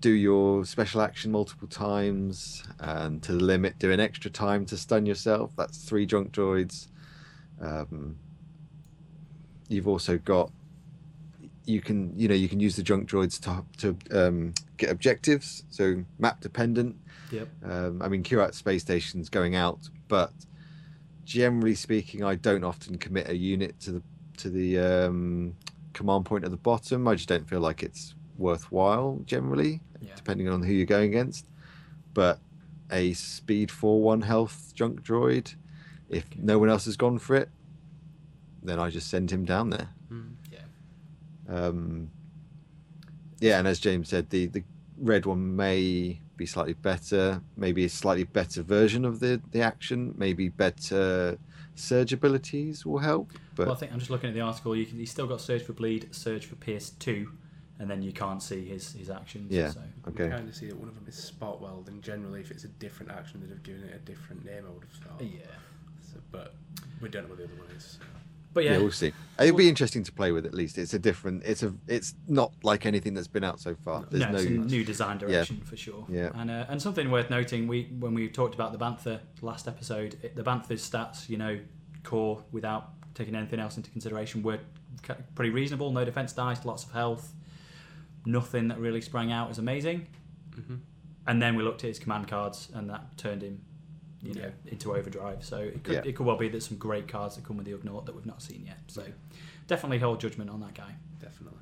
[0.00, 4.76] do your special action multiple times and to the limit, do an extra time to
[4.76, 5.52] stun yourself.
[5.56, 6.88] That's three junk droids.
[7.60, 8.16] Um,
[9.68, 10.50] you've also got
[11.66, 15.64] you can you know you can use the junk droids to to um, get objectives
[15.70, 16.96] so map dependent
[17.30, 17.48] Yep.
[17.64, 20.32] um, i mean Kurat space station's going out but
[21.24, 24.02] generally speaking i don't often commit a unit to the
[24.38, 25.54] to the um,
[25.92, 30.14] command point at the bottom i just don't feel like it's worthwhile generally Yeah.
[30.16, 31.46] depending on who you're going against
[32.14, 32.38] but
[32.90, 35.54] a speed 4 1 health junk droid
[36.08, 36.40] if Okay.
[36.42, 37.48] no one else has gone for it
[38.62, 40.34] then i just send him down there Mm.
[41.48, 42.10] um,
[43.40, 44.62] yeah, and as James said, the, the
[44.98, 50.14] red one may be slightly better, maybe a slightly better version of the, the action,
[50.18, 51.38] maybe better
[51.74, 53.32] surge abilities will help.
[53.54, 54.76] But well, I think I'm just looking at the article.
[54.76, 57.30] You can, he's still got Surge for Bleed, Surge for Pierce 2,
[57.80, 59.50] and then you can't see his, his actions.
[59.50, 59.70] Yeah.
[59.70, 59.80] So.
[60.08, 62.50] okay, You kind of see that one of them is spot weld, and generally, if
[62.50, 64.64] it's a different action, they'd have given it a different name.
[64.68, 65.22] I would have thought.
[65.22, 65.46] Yeah.
[66.02, 66.54] So, but
[67.00, 67.98] we don't know what the other one is.
[67.98, 68.06] so.
[68.52, 69.12] But yeah, yeah, we'll see.
[69.38, 70.76] It'll be interesting to play with at least.
[70.76, 71.44] It's a different.
[71.44, 71.72] It's a.
[71.86, 74.04] It's not like anything that's been out so far.
[74.10, 74.62] There's no, no.
[74.62, 76.04] a new design direction for sure.
[76.08, 76.30] Yeah.
[76.34, 80.18] And uh, and something worth noting, we when we talked about the Bantha last episode,
[80.22, 81.60] it, the Bantha's stats, you know,
[82.02, 84.58] core without taking anything else into consideration, were
[85.34, 85.92] pretty reasonable.
[85.92, 87.32] No defense dice, lots of health,
[88.24, 90.06] nothing that really sprang out as amazing.
[90.54, 90.76] hmm
[91.26, 93.60] And then we looked at his command cards, and that turned him,
[94.22, 94.72] you know, Yeah.
[94.72, 95.44] into overdrive.
[95.44, 96.02] So it could Yeah.
[96.10, 98.26] it could well be that some great cards that come with the Ugnaught that we've
[98.26, 98.80] not seen yet.
[98.88, 99.04] So
[99.66, 100.94] definitely hold judgment on that guy.
[101.20, 101.58] Definitely.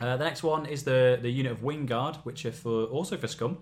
[0.00, 3.16] Uh, the next one is the the unit of Wing Guard, which are for also
[3.16, 3.58] for Scum,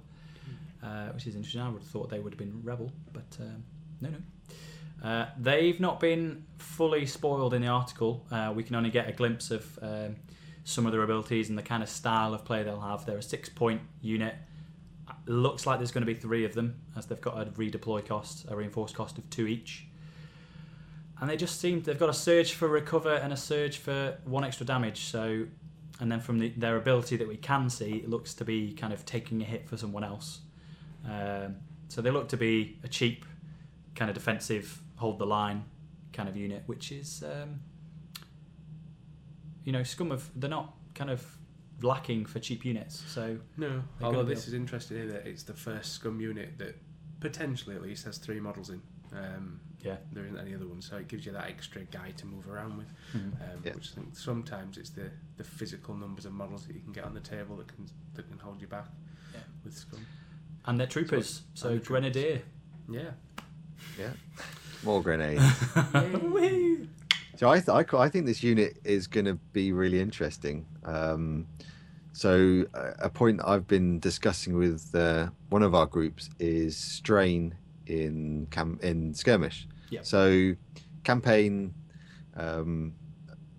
[0.82, 1.60] uh, which is interesting.
[1.60, 3.64] I would have thought they would have been Rebel, but um,
[4.00, 4.18] no, no.
[5.08, 8.24] Uh, they've not been fully spoiled in the article.
[8.30, 10.14] Uh, we can only get a glimpse of um,
[10.64, 13.04] some of their abilities and the kind of style of play they'll have.
[13.04, 14.34] They're a six point unit.
[15.26, 18.46] Looks like there's going to be three of them, as they've got a redeploy cost,
[18.48, 19.86] a reinforced cost of two each.
[21.20, 24.42] And they just seem they've got a surge for recover and a surge for one
[24.44, 25.04] extra damage.
[25.04, 25.46] So,
[26.00, 28.92] and then from the, their ability that we can see, it looks to be kind
[28.92, 30.40] of taking a hit for someone else.
[31.08, 31.56] Um,
[31.88, 33.24] so they look to be a cheap,
[33.94, 35.64] kind of defensive, hold the line
[36.12, 37.60] kind of unit, which is, um,
[39.64, 41.24] you know, scum of they're not kind of
[41.82, 43.02] lacking for cheap units.
[43.08, 46.76] So No, although gonna this is interesting here that it's the first scum unit that
[47.20, 48.80] potentially at least has three models in.
[49.12, 52.26] Um, yeah, there isn't any other one, so it gives you that extra guy to
[52.26, 52.86] move around with.
[53.14, 53.32] Mhm.
[53.42, 53.74] Um, Yeah.
[53.74, 57.04] Which I think sometimes it's the, the physical numbers of models that you can get
[57.04, 58.86] on the table that can that can hold you back
[59.34, 59.40] Yeah.
[59.64, 60.00] with scum.
[60.66, 61.42] and they're troopers.
[61.54, 61.88] So, and the troopers.
[62.12, 62.42] grenadier.
[62.88, 63.10] Yeah.
[63.98, 64.12] Yeah.
[64.84, 65.42] More grenades.
[67.42, 70.64] So I, th- I, I think this unit is going to be really interesting.
[70.84, 71.48] Um,
[72.12, 77.56] so uh, a point I've been discussing with uh, one of our groups is strain
[77.88, 79.66] in cam- in skirmish.
[79.90, 80.02] Yeah.
[80.02, 80.54] So
[81.02, 81.74] campaign.
[82.36, 82.94] Um,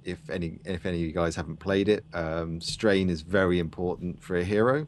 [0.05, 4.23] if any if any of you guys haven't played it, um, strain is very important
[4.23, 4.87] for a hero.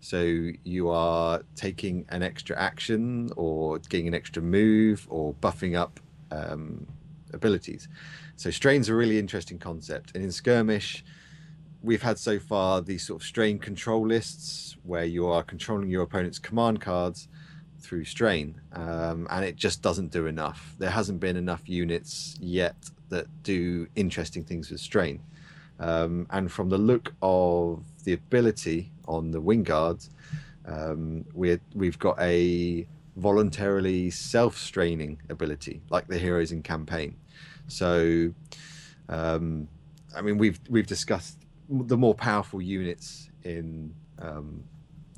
[0.00, 5.98] So you are taking an extra action or getting an extra move or buffing up
[6.30, 6.86] um,
[7.32, 7.88] abilities.
[8.36, 10.12] So strain's a really interesting concept.
[10.14, 11.04] And in skirmish,
[11.82, 16.02] we've had so far these sort of strain control lists where you are controlling your
[16.02, 17.28] opponent's command cards
[17.80, 20.74] through strain, um, and it just doesn't do enough.
[20.78, 22.76] There hasn't been enough units yet
[23.10, 25.20] that do interesting things with strain.
[25.78, 30.10] Um, and from the look of the ability on the wing guards,
[30.66, 37.16] um, we're, we've got a voluntarily self-straining ability, like the heroes in campaign.
[37.68, 38.32] So,
[39.08, 39.68] um,
[40.16, 44.62] I mean, we've we've discussed the more powerful units in um,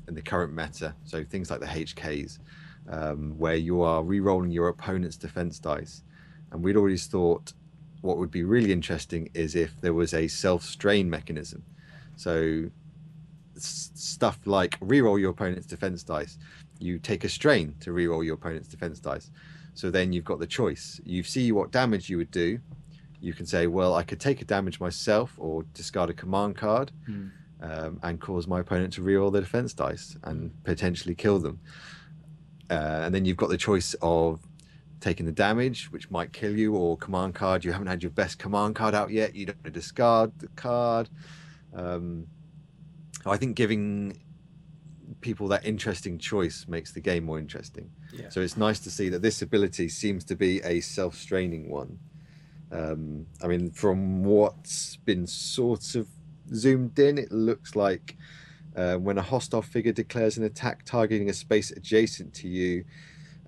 [0.07, 0.95] in the current meta.
[1.03, 2.39] So things like the HKs,
[2.89, 6.03] um, where you are re-rolling your opponent's defense dice,
[6.51, 7.53] and we'd always thought
[8.01, 11.63] what would be really interesting is if there was a self-strain mechanism.
[12.15, 12.69] So
[13.55, 16.37] stuff like re-roll your opponent's defense dice.
[16.79, 19.31] You take a strain to re-roll your opponent's defense dice.
[19.77, 20.99] So then you've got the choice.
[21.05, 22.59] You see what damage you would do.
[23.21, 26.91] You can say, well, I could take a damage myself or discard a command card
[27.05, 27.27] Hmm.
[27.61, 31.59] um, and cause my opponent to reroll their defense dice and potentially kill them.
[32.71, 34.39] Uh, and then you've got the choice of
[34.99, 37.63] taking the damage, which might kill you, or command card.
[37.63, 39.35] You haven't had your best command card out yet.
[39.35, 41.07] You don't want to discard the card.
[41.73, 42.25] Um,
[43.27, 44.17] I think giving
[45.21, 47.89] people that interesting choice makes the game more interesting.
[48.13, 48.29] Yeah.
[48.29, 51.99] So it's nice to see that this ability seems to be a self-straining one.
[52.71, 56.07] Um, I mean, from what's been sort of
[56.53, 58.17] zoomed in, it looks like
[58.75, 62.83] uh, when a hostile figure declares an attack targeting a space adjacent to you,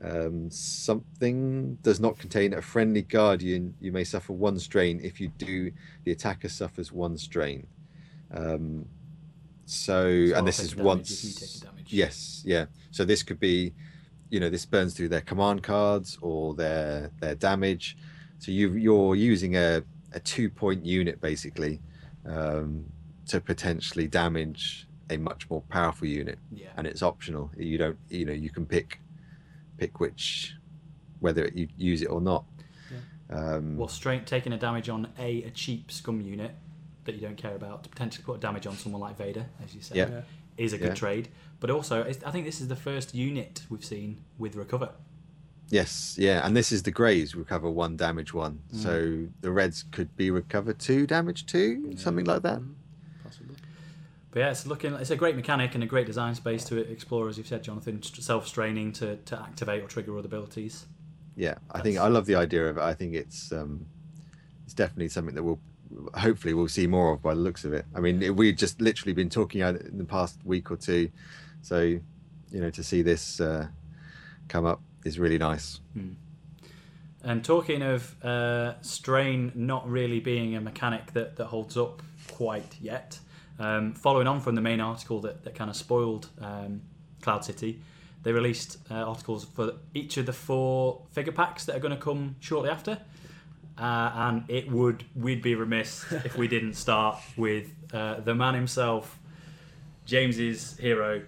[0.01, 4.99] um, something does not contain a friendly guardian, you may suffer one strain.
[5.03, 5.71] If you do,
[6.05, 7.67] the attacker suffers one strain.
[8.33, 8.85] Um,
[9.69, 11.11] so, So and this is once.
[11.11, 11.93] if you take damage.
[11.93, 12.65] Yes, yeah.
[12.91, 13.73] So this could be,
[14.29, 17.97] you know, this burns through their command cards or their their damage.
[18.39, 21.81] So you you're using a, a two point unit basically
[22.25, 22.85] um,
[23.27, 26.67] to potentially damage a much more powerful unit, Yeah.
[26.77, 27.49] and it's optional.
[27.57, 28.99] You don't, you know, you can pick
[29.77, 30.55] pick which
[31.19, 32.45] whether you use it or not.
[33.31, 36.51] Um, Well, straight taking a damage on a a cheap scum unit
[37.13, 39.81] that you don't care about to potentially put damage on someone like Vader, as you
[39.81, 40.09] said, Yeah.
[40.09, 40.21] Yeah.
[40.57, 40.93] is a good Yeah.
[40.95, 41.29] trade.
[41.59, 44.91] But also, I think this is the first unit we've seen with recover.
[45.69, 48.77] Yes, yeah, and this is the greys recover one damage one, Mm.
[48.83, 52.59] so the reds could be recover two damage two, something like that.
[52.59, 52.73] Mhm.
[53.23, 53.55] Possibly.
[54.31, 54.93] But yeah, it's looking.
[54.93, 58.01] It's a great mechanic and a great design space to explore, as you've said, Jonathan.
[58.01, 60.85] Self-straining to, to activate or trigger other abilities.
[61.35, 62.81] Yeah, I think I love the idea of it.
[62.81, 63.85] I think it's um,
[64.65, 65.59] it's definitely something that we'll
[66.15, 67.85] hopefully we'll see more of by the looks of it.
[67.95, 71.09] I mean, we've just literally been talking about it in the past week or two,
[71.61, 72.01] so you
[72.51, 73.67] know to see this uh,
[74.47, 75.79] come up is really nice.
[77.23, 82.77] And talking of uh, strain not really being a mechanic that, that holds up quite
[82.79, 83.19] yet,
[83.59, 86.81] um, following on from the main article that, that kind of spoiled um,
[87.21, 87.81] Cloud City,
[88.23, 92.01] they released uh, articles for each of the four figure packs that are going to
[92.01, 92.99] come shortly after.
[93.79, 98.53] Uh, and it would we'd be remiss if we didn't start with uh, the man
[98.53, 99.17] himself,
[100.05, 101.21] James's hero,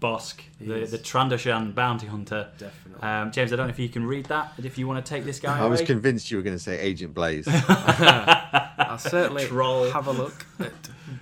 [0.00, 0.90] Bossk, the, Yes.
[0.90, 2.48] the Trandoshan bounty hunter.
[2.56, 3.02] Definitely.
[3.06, 4.52] Um, James, I don't know if you can read that.
[4.56, 6.62] But if you want to take this guy, I was convinced you were going to
[6.62, 7.46] say Agent Blaise.
[8.08, 9.90] I'll certainly Troll.
[9.90, 10.72] have a look at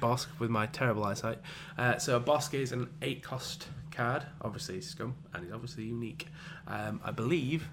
[0.01, 1.39] Bossk with my terrible eyesight.
[1.77, 4.25] Uh, so Bossk is an eight cost card.
[4.43, 6.29] Obviously, he's scum and he's obviously unique.
[6.69, 7.69] Um, I believe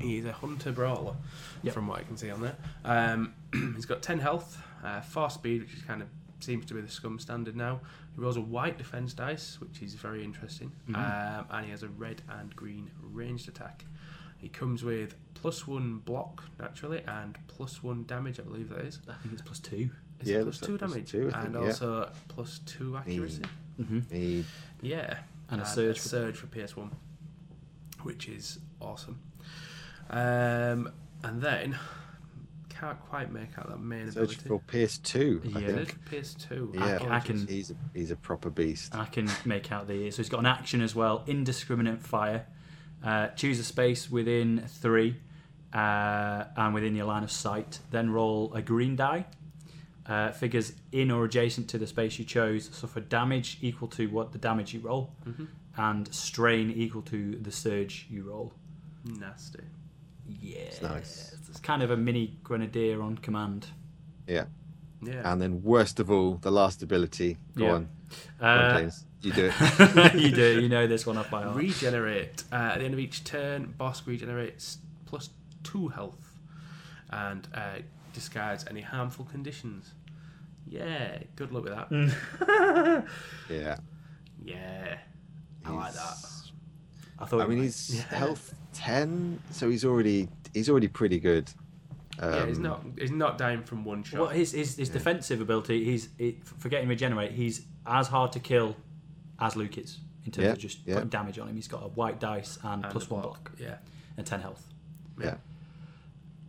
[0.00, 1.16] he's a hunter brawler,
[1.62, 1.74] Yep.
[1.74, 2.56] from what I can see on there.
[2.84, 3.34] Um,
[3.74, 6.08] he's got ten health, uh, four speed, which is kind of
[6.40, 7.80] seems to be the scum standard now.
[8.14, 11.88] He rolls a white defense dice, which is very interesting, um, and he has a
[11.88, 13.84] red and green ranged attack.
[14.38, 19.00] He comes with plus one block naturally and plus one damage, I believe that is.
[19.08, 19.90] I think it's plus two.
[20.20, 21.10] Is Yeah, it like two plus damage?
[21.10, 21.70] two, I and think, yeah.
[21.70, 23.42] also plus two accuracy.
[23.80, 24.00] Mm-hmm.
[24.14, 24.44] He,
[24.80, 25.18] Yeah.
[25.50, 26.90] And a surge A for- surge for PS1,
[28.02, 29.18] which is awesome.
[30.10, 30.90] Um,
[31.22, 31.78] and then,
[32.68, 34.48] can't quite make out that main search ability.
[34.48, 35.42] for PS2.
[35.54, 35.66] I Yeah.
[35.66, 35.78] think.
[35.78, 36.70] Surge for PS2.
[36.74, 38.94] Yeah, I can- I can- he's a, he's a proper beast.
[38.94, 40.10] I can make out the.
[40.10, 41.24] So he's got an action as well.
[41.26, 42.46] Indiscriminate fire.
[43.02, 45.16] Uh, choose a space within three,
[45.72, 47.80] uh, and within your line of sight.
[47.90, 49.26] Then roll a green die.
[50.06, 54.32] Uh, figures in or adjacent to the space you chose suffer damage equal to what
[54.32, 55.48] the damage you roll, Mhm.
[55.76, 58.54] and strain equal to the surge you roll.
[59.04, 59.60] Nasty.
[60.28, 61.34] Yeah, nice.
[61.48, 63.66] It's kind of a mini grenadier on command.
[64.26, 64.44] Yeah.
[65.02, 65.30] Yeah.
[65.32, 67.38] And then worst of all, the last ability.
[67.56, 67.72] Go Yeah.
[67.72, 67.88] on.
[68.40, 68.90] Go on, Uh,
[69.22, 70.14] You do it.
[70.14, 70.60] you do.
[70.60, 71.56] You know this one off by heart.
[71.56, 72.44] Regenerate.
[72.52, 75.30] Uh, at the end of each turn, Bossk regenerates plus
[75.64, 76.38] two health
[77.10, 77.78] and uh,
[78.12, 79.92] discards any harmful conditions.
[80.66, 81.90] Yeah, good luck with that.
[81.90, 83.08] Mm.
[83.50, 83.76] yeah.
[84.44, 84.98] Yeah,
[85.64, 86.14] I like that.
[87.18, 87.40] He's- I thought.
[87.42, 88.16] I mean, might- he's Yeah.
[88.18, 91.50] health ten, so he's already he's already pretty good.
[92.20, 94.20] Um, yeah, he's not he's not dying from one shot.
[94.20, 94.92] Well, his his, his Yeah.
[94.94, 97.32] defensive ability, he's it, for getting regenerate.
[97.32, 98.76] He's as hard to kill
[99.38, 100.94] as Luke is in terms Yeah, of just yeah.
[100.94, 101.54] putting damage on him.
[101.54, 103.76] He's got a white dice and, And one block Yeah,
[104.16, 104.66] and ten health.
[105.20, 105.36] Yeah.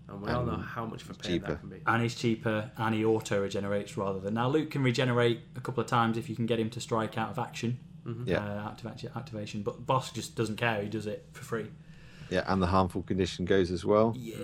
[0.08, 1.48] and we all know how much of a pain cheaper.
[1.50, 1.78] that can be.
[1.86, 4.50] And he's cheaper and he auto regenerates rather than now.
[4.50, 7.30] Luke can regenerate a couple of times if you can get him to strike out
[7.30, 7.78] of action,
[8.10, 8.28] Mhm.
[8.28, 8.40] Yeah.
[8.44, 9.62] uh, activa- activation.
[9.64, 10.82] But Bossk just doesn't care.
[10.82, 11.68] He does it for free.
[12.30, 14.14] Yeah, and the harmful condition goes as well.
[14.18, 14.36] Yeah.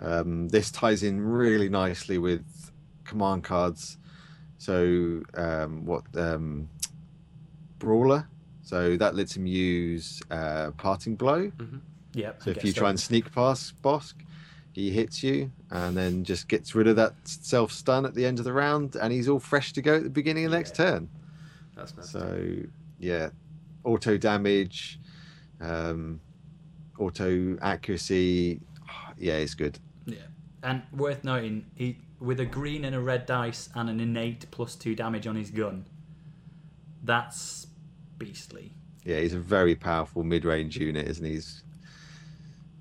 [0.00, 2.44] Um, this ties in really nicely with
[3.04, 3.98] command cards.
[4.58, 6.68] So um, what um,
[7.78, 8.28] brawler?
[8.62, 11.50] So that lets him use uh, parting blow.
[11.50, 11.80] Mhm.
[12.14, 12.42] Yep.
[12.42, 14.14] So if you try and sneak past Bossk,
[14.72, 18.38] he hits you and then just gets rid of that self stun at the end
[18.38, 20.74] of the round, and he's all fresh to go at the beginning of the next
[20.74, 21.08] turn.
[21.76, 22.10] That's nice.
[22.10, 22.46] So
[23.00, 23.30] yeah,
[23.82, 25.00] auto damage,
[25.60, 26.20] um,
[26.98, 28.60] auto accuracy.
[29.18, 29.78] Yeah, it's good.
[30.06, 30.16] Yeah.
[30.62, 34.74] And worth noting, he with a green and a red dice and an innate plus
[34.74, 35.84] two damage on his gun.
[37.04, 37.66] That's
[38.16, 38.72] beastly.
[39.04, 41.32] Yeah, he's a very powerful mid-range unit, isn't he?
[41.32, 41.62] He's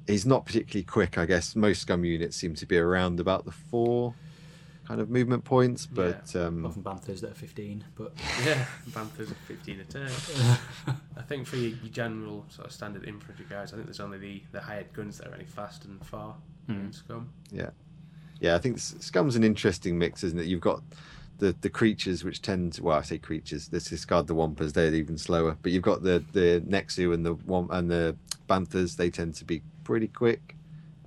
[0.07, 1.17] he's not particularly quick.
[1.17, 4.15] I guess most scum units seem to be around about the four
[4.89, 8.11] kind of movement points, but um, Apart from Banthas that are 15, but
[8.43, 10.09] Yeah, Banthas are 15 a turn.
[11.15, 14.17] I think for your, your general sort of standard infantry guys, I think there's only
[14.17, 16.73] the, the hired guns that are any fast and far Hmm.
[16.73, 17.29] in Scum.
[17.51, 17.69] yeah,
[18.39, 20.45] yeah, I think scum's an interesting mix, isn't it?
[20.47, 20.81] You've got
[21.37, 23.69] the the creatures which tend to, well, I say creatures.
[23.71, 25.55] Let's discard the Wampas; they're even slower.
[25.61, 28.15] But you've got the the Nexu and the Wamp and the
[28.47, 28.95] Banthas.
[28.97, 30.55] They tend to be pretty quick,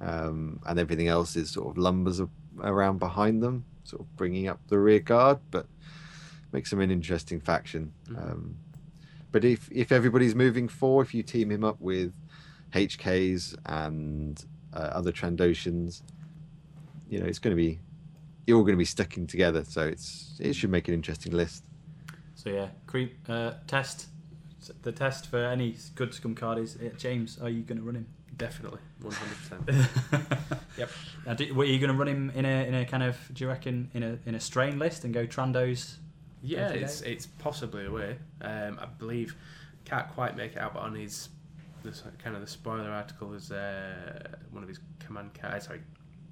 [0.00, 2.20] um, and everything else is sort of lumbers
[2.60, 5.38] around behind them, sort of bringing up the rear guard.
[5.50, 5.66] But
[6.52, 7.92] makes him an interesting faction.
[8.08, 8.30] Mhm.
[8.30, 8.56] Um,
[9.30, 12.12] but if if everybody's moving forward, if you team him up with
[12.72, 16.02] HKs and uh, other Trandoshans,
[17.08, 17.80] you know it's going to be
[18.46, 19.64] you're all going to be sticking together.
[19.64, 21.64] So it's it should make an interesting list.
[22.34, 24.08] so yeah, creep uh, test.
[24.82, 27.38] The test for any good scum card is uh, James.
[27.40, 28.06] Are you going to run him?
[28.36, 30.58] Definitely, 100%.
[30.78, 30.90] yep.
[31.26, 33.16] Now, do, were you going to run him in a in a kind of?
[33.32, 35.96] Do you reckon in a in a strain list and go Trandos?
[36.42, 38.16] yeah, Every it's it's possibly a way.
[38.40, 39.36] Um, I believe,
[39.84, 41.28] can't quite make it out, but on his
[41.82, 45.82] the s- kind of the spoiler article is uh, one of his command cards, sorry,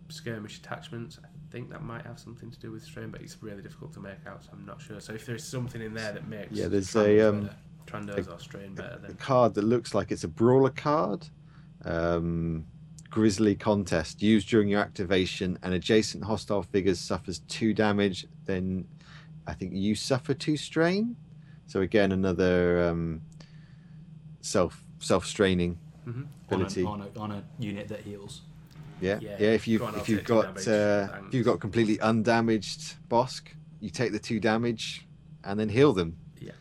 [0.09, 1.19] skirmish attachments.
[1.23, 4.01] I think that might have something to do with strain, but it's really difficult to
[4.01, 5.01] make out, so I'm not sure.
[5.01, 8.33] So if there's something in there that makes Yeah, there's Trandos a, um, better- Trandos
[8.35, 11.27] or strain better, a then card that looks like it's a brawler card.
[11.85, 12.67] Um,
[13.11, 18.27] Grisly contest used during your activation, and adjacent hostile figures suffers two damage.
[18.45, 18.87] Then,
[19.49, 21.17] I think you suffer two strain.
[21.67, 23.23] So again, another um,
[24.43, 26.27] self self straining Mhm.
[26.51, 26.83] on ability.
[26.83, 28.43] a, on, a, on a unit that heals.
[29.01, 29.49] Yeah, Yeah, yeah.
[29.51, 33.49] If you've on, if you've got uh, if you've got completely undamaged Bossk,
[33.81, 35.07] you take the two damage
[35.43, 36.17] and then heal them.
[36.39, 36.53] Yeah.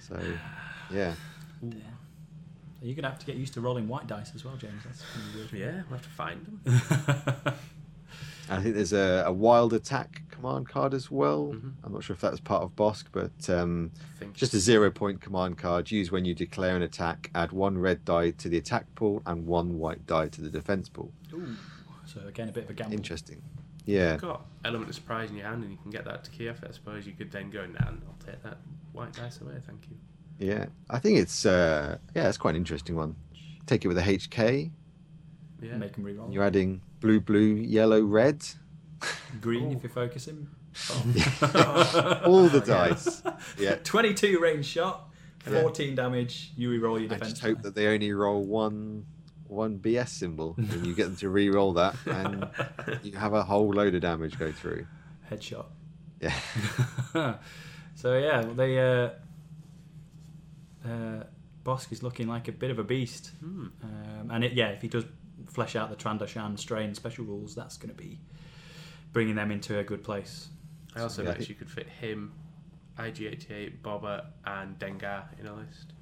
[0.00, 0.18] So,
[0.90, 1.14] yeah.
[2.80, 2.86] Yeah.
[2.86, 4.82] You're gonna have to get used to rolling white dice as well, James.
[4.84, 5.02] That's
[5.34, 7.54] gonna be yeah, we'll have to find them.
[8.50, 11.52] I think there's a, a wild attack command card as well.
[11.54, 11.74] Mhm.
[11.84, 13.92] I'm not sure if that's part of Bossk, but um,
[14.34, 17.30] just a zero point command card used when you declare an attack.
[17.34, 20.88] Add one red die to the attack pool and one white die to the defense
[20.88, 21.12] pool.
[21.32, 21.54] Ooh.
[22.06, 22.94] So again, a bit of a gamble.
[22.96, 23.40] Interesting.
[23.86, 24.12] Yeah.
[24.12, 26.48] you've got element of surprise in your hand, and you can get that to key
[26.48, 26.62] off.
[26.68, 28.58] I suppose you could then go, nah, I'll take that
[28.92, 29.96] white dice away, thank you.
[30.40, 30.66] Yeah.
[30.88, 33.14] I think it's uh, yeah, it's quite an interesting one.
[33.66, 34.70] Take it with a HK.
[35.62, 35.76] Yeah.
[35.76, 36.32] Make them reroll.
[36.32, 38.42] You're adding blue, blue, yellow, red.
[39.40, 39.76] Green Oh.
[39.76, 40.48] if you're focusing.
[42.24, 43.22] All the Oh, dice.
[43.58, 43.74] Yeah.
[43.84, 45.10] 22 range shot,
[45.50, 45.60] Yeah.
[45.62, 46.52] 14 damage.
[46.56, 49.04] You reroll your I just hope that they only roll one
[49.46, 52.48] one BS symbol and you get them to re-roll that and
[53.02, 54.86] you have a whole load of damage go through.
[55.28, 55.66] Headshot.
[56.20, 57.34] Yeah.
[57.96, 59.10] so yeah, they uh,
[60.84, 61.24] uh,
[61.64, 63.66] Bossk is looking like a bit of a beast, Hmm.
[63.82, 65.04] um, and it, yeah, if he does
[65.46, 68.18] flesh out the Trandoshan strain special rules, that's going to be
[69.12, 70.48] bringing them into a good place.
[70.94, 71.32] I also Yeah.
[71.32, 72.32] bet you could fit him,
[72.98, 75.92] IG88, Boba, and Dengar in a list.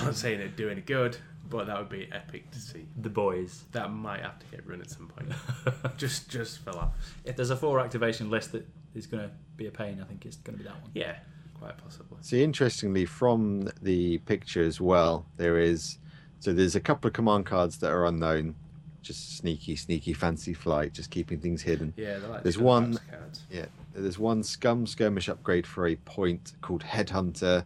[0.00, 1.16] I'm not saying it'd do any good,
[1.48, 2.86] but that would be epic to see.
[3.00, 3.64] The boys.
[3.72, 5.32] That might have to get run at some point.
[5.98, 6.96] just just for laughs.
[7.24, 10.24] if there's a four activation list that is going to be a pain, I think
[10.26, 10.90] it's going to be that one.
[10.94, 11.16] Yeah,
[11.58, 12.18] quite possibly.
[12.20, 15.98] See, interestingly, from the picture as well, there is
[16.40, 18.54] so there's a couple of command cards that are unknown,
[19.02, 21.94] just sneaky, sneaky, Fantasy Flight, just keeping things hidden.
[21.96, 23.44] Yeah, like There's one- cards.
[23.50, 27.64] Yeah, there's one scum skirmish upgrade for a point called Headhunter.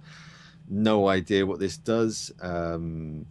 [0.68, 2.30] No idea what this does.
[2.40, 3.26] Um,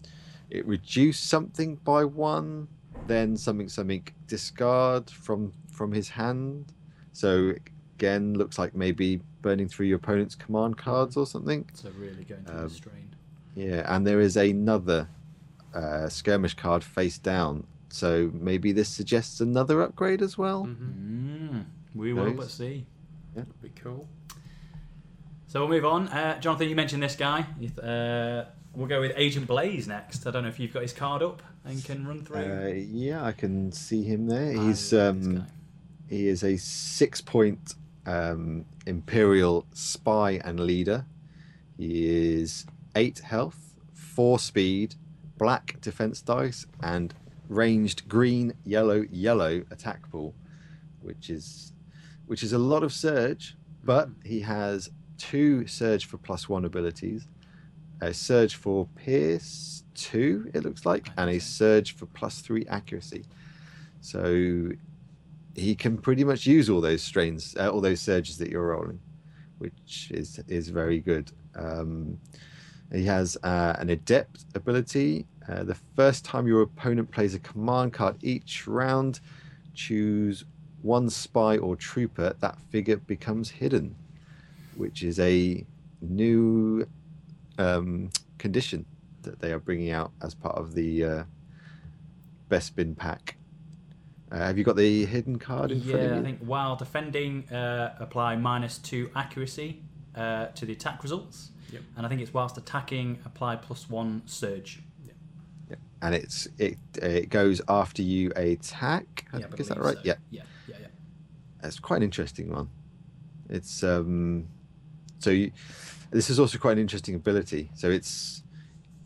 [0.49, 2.67] it reduced something by one,
[3.05, 6.73] then something something discard from from his hand.
[7.13, 7.53] So
[7.97, 11.67] again, looks like maybe burning through your opponent's command cards or something.
[11.73, 13.15] So really going to Um, the strain.
[13.55, 15.07] Yeah, and there is another
[15.73, 17.65] uh, skirmish card face down.
[17.89, 20.65] So maybe this suggests another upgrade as well.
[20.65, 21.57] Mm-hmm.
[21.57, 22.85] Mm, we will but see.
[23.33, 24.07] That'd be cool.
[25.47, 26.09] So we'll move on.
[26.09, 27.45] Uh, Jonathan, you mentioned this guy.
[27.81, 28.45] Uh,
[28.75, 30.27] we'll go with Agent Blaise next.
[30.27, 32.37] I don't know if you've got his card up and can run through.
[32.37, 34.51] Uh, yeah, I can see him there.
[34.51, 35.47] I He's um.
[36.09, 37.75] He is a six point
[38.07, 41.05] um, Imperial spy and leader.
[41.77, 42.07] He
[42.39, 44.95] is eight health, four speed,
[45.37, 47.13] black defense dice, and
[47.49, 50.33] ranged green, yellow, yellow attack pool,
[51.01, 51.73] which is
[52.25, 57.27] which is a lot of surge, but he has two surge for plus one abilities,
[58.01, 63.25] a surge for pierce two, it looks like, and a surge for plus three accuracy.
[64.01, 64.71] So
[65.57, 68.99] he can pretty much use all those strains, uh, all those surges that you're rolling,
[69.57, 71.31] which is is very good.
[71.55, 72.19] Um,
[72.93, 75.25] he has uh, an adept ability.
[75.49, 79.19] Uh, the first time your opponent plays a command card each round,
[79.73, 80.45] choose
[80.83, 82.35] one spy or trooper.
[82.39, 83.95] That figure becomes hidden,
[84.75, 85.65] which is a
[86.01, 86.87] new
[87.57, 88.85] um, condition
[89.23, 91.23] that they are bringing out as part of the uh,
[92.49, 93.36] Bespin pack.
[94.31, 96.19] Uh, have you got the hidden card in front of Yeah, you?
[96.21, 99.81] I think while defending, uh, apply minus two accuracy
[100.15, 101.51] uh, to the attack results.
[101.71, 101.81] Yep.
[101.95, 104.81] And I think it's whilst attacking, apply plus one surge.
[106.01, 109.25] and it's it it goes after you attack.
[109.33, 109.95] I Yeah, is that right?
[109.95, 110.01] so.
[110.03, 110.87] Yeah, Yeah, yeah, yeah.
[111.61, 112.69] that's quite an interesting one.
[113.49, 114.47] It's um,
[115.19, 115.51] so you,
[116.11, 117.71] this is also quite an interesting ability.
[117.75, 118.43] So it's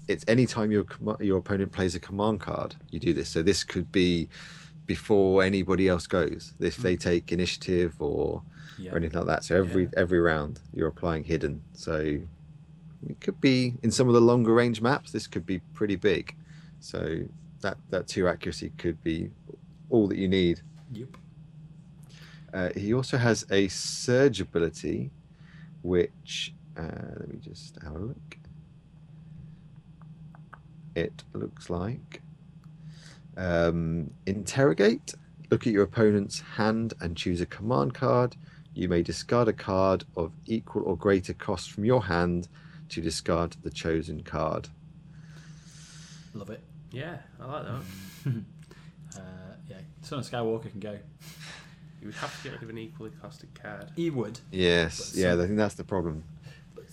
[0.07, 0.85] it's any time your
[1.19, 3.29] your opponent plays a command card, you do this.
[3.29, 4.27] So this could be
[4.85, 6.53] before anybody else goes.
[6.59, 8.43] If they take initiative or
[8.77, 8.91] yeah.
[8.91, 9.43] or anything like that.
[9.43, 9.89] So every Yeah.
[9.97, 11.61] every round you're applying hidden.
[11.73, 12.19] So
[13.07, 15.11] it could be in some of the longer range maps.
[15.11, 16.35] This could be pretty big.
[16.79, 17.23] So
[17.61, 19.29] that that two accuracy could be
[19.89, 20.61] all that you need.
[20.93, 21.17] Yep.
[22.53, 25.09] Uh, he also has a surge ability,
[25.83, 28.37] which uh, let me just have a look.
[30.95, 32.21] It looks like
[33.37, 35.13] Um, interrogate.
[35.49, 38.35] Look at your opponent's hand and choose a command card.
[38.73, 42.47] You may discard a card of equal or greater cost from your hand
[42.89, 44.69] to discard the chosen card.
[46.33, 46.63] Love it.
[46.91, 48.33] Yeah, I like that.
[49.13, 49.19] Uh,
[49.69, 50.91] yeah, Son of Skywalker can go.
[51.99, 53.91] You would have to get rid of an equally costed card.
[53.93, 54.39] He would.
[54.53, 56.23] Yes, But yeah, some- I think that's the problem.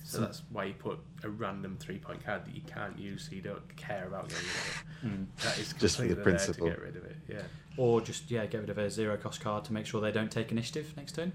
[0.09, 3.35] So that's why you put a random three point card that you can't use so
[3.37, 5.23] you don't care about getting rid of Mm.
[5.25, 5.37] it.
[5.43, 6.67] That is Just for the principle.
[6.67, 7.17] to get rid of it.
[7.29, 7.43] Yeah.
[7.77, 10.31] Or just yeah, get rid of a zero cost card to make sure they don't
[10.33, 11.33] take initiative next turn.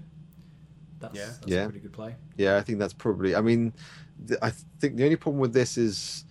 [0.98, 1.26] That's, Yeah.
[1.26, 1.62] that's Yeah.
[1.62, 2.16] a pretty good play.
[2.36, 3.36] Yeah, I think that's probably.
[3.36, 3.72] I mean,
[4.26, 6.24] th- I think the only problem with this is,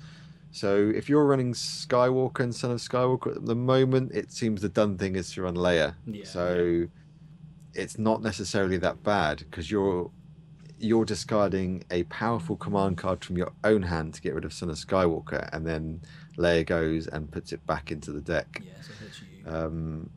[0.51, 4.69] so if you're running Skywalker and Son of Skywalker at the moment, it seems the
[4.69, 5.95] done thing is to run Leia.
[6.05, 6.87] Yeah, So
[7.73, 10.11] it's not necessarily that bad because you're
[10.83, 14.69] you're discarding a powerful command card from your own hand to get rid of Son
[14.69, 16.01] of Skywalker, and then
[16.37, 18.61] Leia goes and puts it back into the deck.
[18.63, 19.51] Yeah, so it you.
[19.51, 20.09] Um,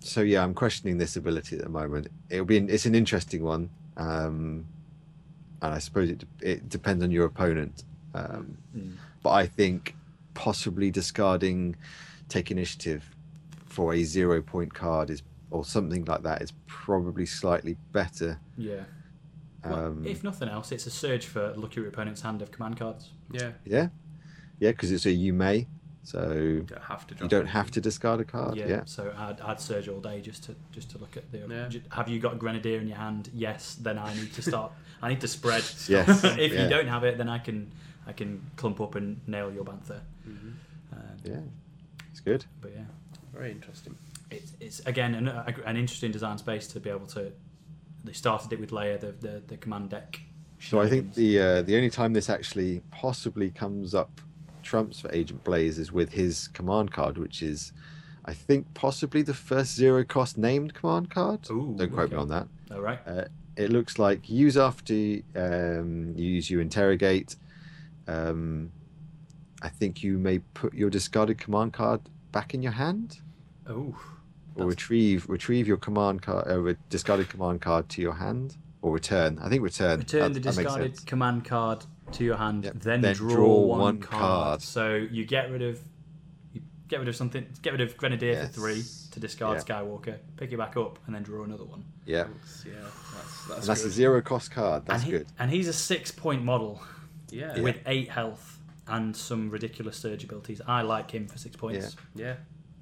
[0.00, 2.08] so yeah, I'm questioning this ability at the moment.
[2.28, 4.66] It'll be an, it's an interesting one, um,
[5.62, 7.84] and I suppose it it depends on your opponent.
[8.14, 8.92] Um, Mm.
[9.22, 9.96] but I think
[10.34, 11.76] possibly discarding
[12.28, 13.02] take initiative
[13.66, 18.38] for a zero point card is or something like that is probably slightly better.
[18.56, 18.84] Yeah.
[19.64, 22.50] Well, Um, if nothing else, it's a surge for look at your opponent's hand of
[22.50, 23.10] command cards.
[23.30, 23.52] Yeah.
[23.64, 23.88] yeah,
[24.58, 25.66] yeah, because it's a you may,
[26.02, 28.56] so You don't have to you don't have to discard a card.
[28.56, 28.66] yeah.
[28.68, 31.38] Yeah, So I'd, I'd surge all day just to just to look at the.
[31.38, 31.80] Yeah.
[31.90, 33.30] Have you got a grenadier in your hand?
[33.34, 33.74] Yes.
[33.76, 34.72] Then I need to start.
[35.02, 35.64] I need to spread.
[35.88, 36.64] Yes, if yeah.
[36.64, 37.72] you don't have it, then I can
[38.06, 40.00] I can clump up and nail your bantha.
[40.28, 40.52] Mhm.
[40.92, 41.40] Um, yeah,
[42.10, 42.44] it's good.
[42.60, 42.84] But yeah.
[43.32, 43.96] Very interesting.
[44.30, 47.32] it's, it's again an, a, an interesting design space to be able to.
[48.04, 50.20] They started it with Leia, the the, the command deck.
[50.60, 54.20] So I think the uh, the only time this actually possibly comes up
[54.62, 57.72] trumps for Agent Blaise is with his command card, which is,
[58.24, 61.40] I think, possibly the first zero cost named command card.
[61.50, 62.48] Ooh, Don't quote me on that.
[62.70, 62.98] All right.
[63.06, 63.24] Uh,
[63.56, 64.94] it looks like use after
[65.36, 67.36] um, you use you interrogate.
[68.08, 68.70] Um,
[69.62, 72.00] I think you may put your discarded command card
[72.32, 73.20] back in your hand,
[73.68, 73.94] Oh,
[74.56, 79.38] or retrieve retrieve your command card, uh, discarded command card to your hand, or return.
[79.40, 79.98] I think return.
[80.00, 82.74] return That- the discarded command card to your hand, Yep.
[82.80, 84.20] then, Then draw, draw one, one card.
[84.20, 84.62] card.
[84.62, 85.80] So you get rid of
[86.52, 87.46] you get rid of something.
[87.62, 89.64] Get rid of Grenadier for three to discard Yeah.
[89.82, 90.18] Skywalker.
[90.36, 91.84] Pick it back up and then draw another one.
[92.04, 92.24] Yeah.
[92.24, 92.64] Thanks.
[92.66, 92.72] Yeah.
[92.82, 94.84] That's, that's, that's a zero cost card.
[94.86, 95.26] That's and he, good.
[95.38, 96.82] And he's a six point model
[97.30, 97.58] Yeah.
[97.60, 100.60] with eight health and some ridiculous surge abilities.
[100.66, 101.96] I like him for six points.
[102.14, 102.36] Yeah.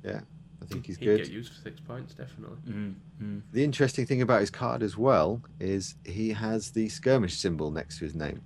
[0.04, 0.22] Yeah,
[0.62, 1.04] I think he's good.
[1.04, 1.24] He'd good.
[1.24, 2.58] get used for six points, definitely.
[2.68, 3.42] Mm, mm.
[3.52, 7.98] The interesting thing about his card as well is he has the skirmish symbol next
[7.98, 8.42] to his name.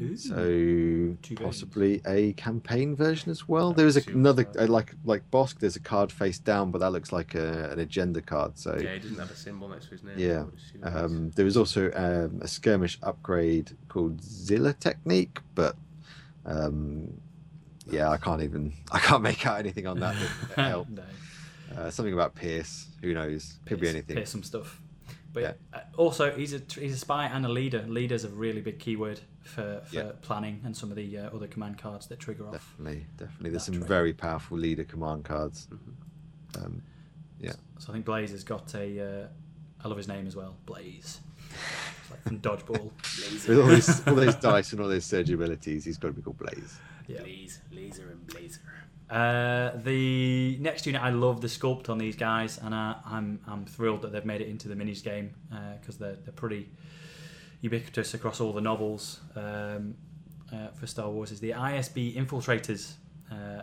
[0.00, 0.16] Ooh.
[0.16, 0.44] So
[1.22, 3.70] Two possibly a campaign version as well.
[3.70, 5.58] That There is would a, suit another uh, like like Bossk.
[5.60, 8.58] There's a card face down, but that looks like a, an agenda card.
[8.58, 10.18] So Yeah, he doesn't have a symbol next to his name.
[10.18, 10.40] Yeah.
[10.40, 15.76] I would assume um, there is also um, a skirmish upgrade called Zillo Technique, but
[16.44, 17.20] um,
[17.86, 20.16] yeah, I can't even I can't make out anything on that.
[20.56, 20.88] that help.
[20.88, 21.02] no.
[21.76, 22.86] Uh, something about Pierce.
[23.02, 23.58] Who knows?
[23.66, 24.16] Could be anything.
[24.16, 24.80] Pierce some stuff.
[25.32, 25.52] But Yeah.
[25.72, 27.84] uh, also, he's a he's a spy and a leader.
[27.88, 30.12] Leader's a really big keyword for, for Yeah.
[30.22, 32.52] planning and some of the uh, other command cards that trigger off.
[32.52, 33.50] Definitely, definitely.
[33.50, 33.88] There's some trait.
[33.88, 35.66] very powerful leader command cards.
[35.72, 36.64] Mhm.
[36.64, 36.82] Um,
[37.40, 37.52] Yeah.
[37.78, 39.00] So I think Blaze has got a.
[39.24, 39.26] Uh,
[39.84, 41.20] I love his name as well, Blaze.
[42.10, 42.90] Like from Dodgeball.
[43.48, 46.22] with all these, all those dice and all those surge abilities, he's got to be
[46.22, 46.78] called Blaze.
[47.08, 47.20] Yeah.
[47.20, 48.60] Blaze, laser, and blazer.
[49.14, 53.64] Uh, the next unit, I love the sculpt on these guys, and I, I'm I'm
[53.64, 55.34] thrilled that they've made it into the minis game
[55.78, 56.68] because they're they're pretty
[57.60, 59.94] ubiquitous across all the novels um,
[60.52, 61.30] uh, for Star Wars.
[61.30, 62.94] Is the ISB infiltrators?
[63.30, 63.62] Uh,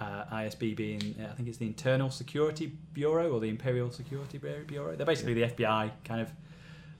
[0.00, 4.94] uh, ISB being, I think it's the Internal Security Bureau or the Imperial Security Bureau.
[4.94, 6.32] They're basically the FBI kind of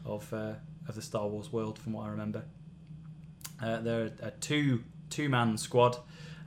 [0.04, 0.52] of uh,
[0.88, 2.44] of the Star Wars world, from what I remember.
[3.62, 5.98] Uh, they're a two two man squad,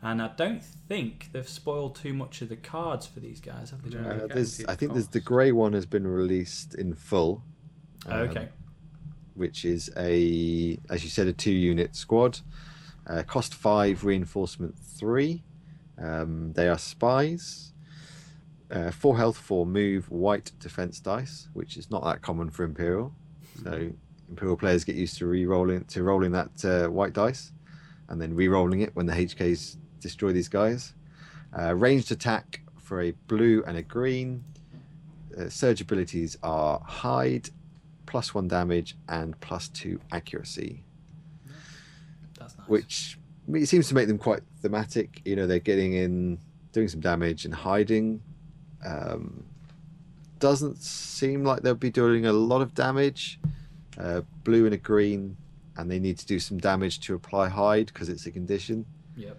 [0.02, 3.84] and I don't think they've spoiled too much of the cards for these guys, have
[3.84, 3.97] they?
[3.97, 4.10] No.
[4.10, 7.43] Uh, there's, I think there's the grey one has been released in full.
[8.08, 8.50] Oh, um, okay.
[9.36, 12.39] Which is a, as you said, a two unit squad.
[13.08, 15.43] Uh, cost five, reinforcement three.
[15.97, 17.74] Um, they are spies.
[18.72, 23.14] Uh, four health, four move, white defense dice, which is not that common for Imperial.
[23.64, 23.91] So
[24.30, 27.52] Imperial players get used to re-rolling to rolling that uh, white dice,
[28.08, 30.93] and then re-rolling it when the HKs destroy these guys.
[31.58, 34.43] Uh, ranged attack for a blue and a green.
[35.38, 37.50] Uh, surge abilities are hide,
[38.06, 40.84] plus one damage, and plus two accuracy,
[42.38, 42.68] That's nice.
[42.68, 45.22] which I mean, it seems to make them quite thematic.
[45.26, 46.39] You know, they're getting in
[46.72, 48.22] doing some damage and hiding.
[48.86, 49.43] Um,
[50.39, 53.39] doesn't seem like they'll be doing a lot of damage.
[53.97, 55.36] Uh, blue and a green,
[55.78, 58.86] and they need to do some damage to apply hide because it's a condition.
[59.18, 59.38] Yep.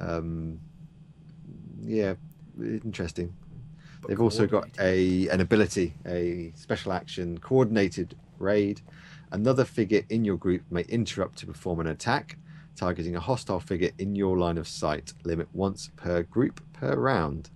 [0.00, 0.60] Um,
[1.84, 2.14] yeah,
[2.58, 3.34] interesting.
[4.00, 8.80] But They've also got a an ability, a special action, coordinated raid.
[9.30, 12.36] Another figure in your group may interrupt to perform an attack,
[12.76, 15.12] targeting a hostile figure in your line of sight.
[15.24, 17.50] Limit once per group per round,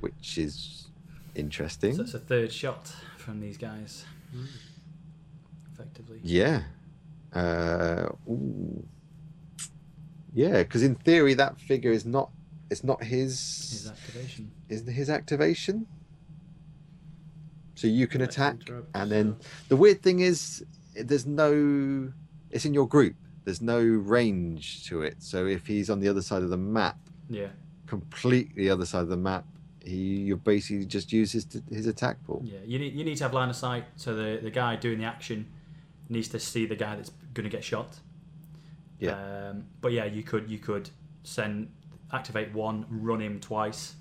[0.00, 0.86] which is
[1.34, 1.96] interesting.
[1.96, 4.04] So it's a third shot from these guys,
[5.72, 6.20] effectively.
[6.22, 6.62] Yeah.
[7.32, 8.86] Uh, ooh.
[10.34, 12.30] Yeah, because in theory that figure is not
[12.70, 13.30] it's not his
[13.70, 14.50] His activation.
[14.68, 15.86] isn't his activation.
[17.76, 18.56] So you can attack,
[18.94, 19.36] and then
[19.68, 20.64] the weird thing is,
[20.94, 22.12] there's no.
[22.50, 23.16] It's in your group.
[23.44, 25.16] There's no range to it.
[25.18, 26.96] So if he's on the other side of the map,
[27.28, 27.48] Yeah.
[27.86, 29.44] completely other side of the map,
[29.84, 29.96] he
[30.28, 32.42] you basically just use his his attack pool.
[32.44, 32.60] Yeah.
[32.64, 35.04] You need you need to have line of sight, so the the guy doing the
[35.04, 35.46] action
[36.08, 37.98] needs to see the guy that's going to get shot.
[38.98, 39.50] Yeah.
[39.50, 40.90] Um, but yeah, you could you could
[41.22, 41.70] send
[42.12, 43.94] activate one, run him twice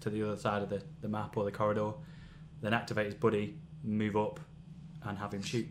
[0.00, 1.92] to the other side of the, the map or the corridor,
[2.62, 4.40] then activate his buddy, move up,
[5.04, 5.68] and have him shoot.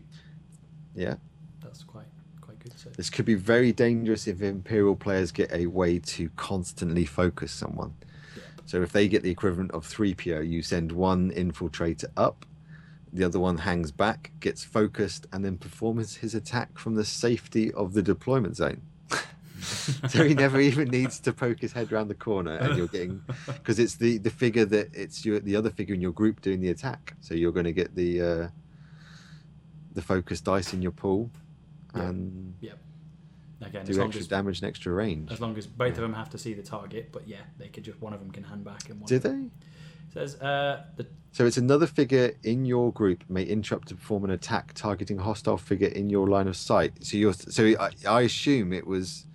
[0.94, 1.16] Yeah.
[1.62, 2.06] That's quite
[2.40, 2.78] quite good.
[2.78, 7.52] So This could be very dangerous if Imperial players get a way to constantly focus
[7.52, 7.94] someone.
[8.36, 8.42] Yeah.
[8.66, 12.46] So if they get the equivalent of 3PO, you send one infiltrator up,
[13.12, 17.72] the other one hangs back, gets focused, and then performs his attack from the safety
[17.72, 18.82] of the deployment zone.
[20.08, 23.22] so he never even needs to poke his head around the corner, and you're getting
[23.46, 26.60] because it's the the figure that it's your the other figure in your group doing
[26.60, 27.14] the attack.
[27.20, 28.48] So you're going to get the uh,
[29.92, 31.30] the focus dice in your pool,
[31.94, 32.02] Yeah.
[32.02, 32.54] and
[33.60, 35.30] again, as do long extra as damage and extra range.
[35.32, 37.84] as long as both of them have to see the target, but yeah, they could
[37.84, 39.50] just one of them can hand back and one Do they?
[40.12, 44.30] Says uh, the So it's another figure in your group may interrupt to perform an
[44.30, 47.04] attack targeting a hostile figure in your line of sight.
[47.04, 49.26] So you're so I, I assume it was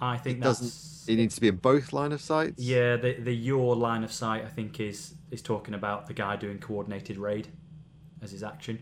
[0.00, 2.62] I think It that's doesn't- it needs to be in both line of sights.
[2.62, 6.36] Yeah, the the your line of sight I think is is talking about the guy
[6.36, 7.48] doing coordinated raid
[8.22, 8.78] as his action.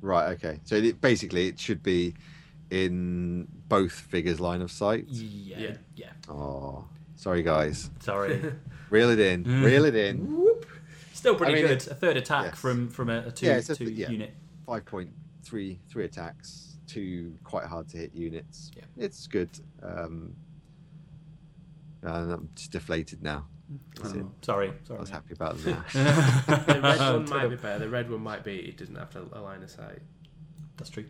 [0.00, 0.30] Right.
[0.34, 0.60] Okay.
[0.64, 2.14] So it, basically, it should be
[2.70, 5.06] in both figures' line of sight.
[5.08, 5.76] Yeah, yeah.
[5.96, 6.12] Yeah.
[6.28, 6.86] Oh,
[7.18, 7.90] sorry guys.
[8.00, 8.40] Sorry.
[8.90, 9.44] Reel it in.
[9.44, 9.64] Mm.
[9.64, 10.34] Reel it in.
[10.34, 10.64] Whoop.
[11.12, 11.86] Still pretty I mean, good.
[11.88, 12.58] A third attack yes.
[12.58, 14.08] from from a, a two Yeah, it's a- two yeah.
[14.08, 14.32] unit.
[14.64, 15.10] Five point
[15.42, 16.76] three three attacks.
[16.86, 18.70] Two quite hard to hit units.
[18.74, 18.84] Yeah.
[18.96, 19.50] It's good.
[19.82, 20.34] Um,
[22.02, 23.46] and I'm just deflated now.
[23.96, 24.24] That's it.
[24.24, 25.88] Oh, sorry, I was happy about that.
[25.92, 27.78] The red one might be better.
[27.80, 28.56] The red one might be.
[28.56, 29.98] It doesn't have to a line of sight.
[30.78, 31.04] That's true.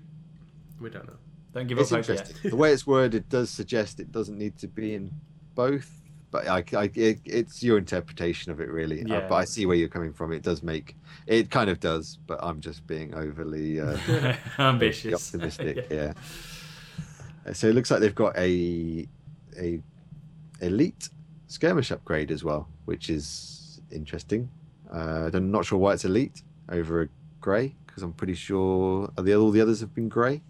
[0.80, 1.16] We don't know.
[1.52, 2.20] Don't give it's up hope yet.
[2.20, 2.50] interesting.
[2.50, 5.12] the way it's worded does suggest it doesn't need to be in
[5.59, 5.90] both,
[6.30, 9.00] but I, I- it, it's your interpretation of it, really.
[9.04, 10.32] Uh, but I see where you're coming from.
[10.32, 10.94] It does make
[11.26, 13.98] it kind of does, but I'm just being overly uh,
[14.59, 15.14] Ambitious.
[15.34, 15.86] optimistic.
[15.90, 16.12] Yeah.
[17.46, 17.52] yeah.
[17.52, 19.09] So it looks like they've got a
[19.59, 19.80] a
[20.61, 21.09] elite
[21.48, 24.48] skirmish upgrade as well, which is interesting.
[24.92, 27.09] Uh, I'm not sure why it's elite over a
[27.40, 30.42] grey because I'm pretty sure are the, all the others have been grey.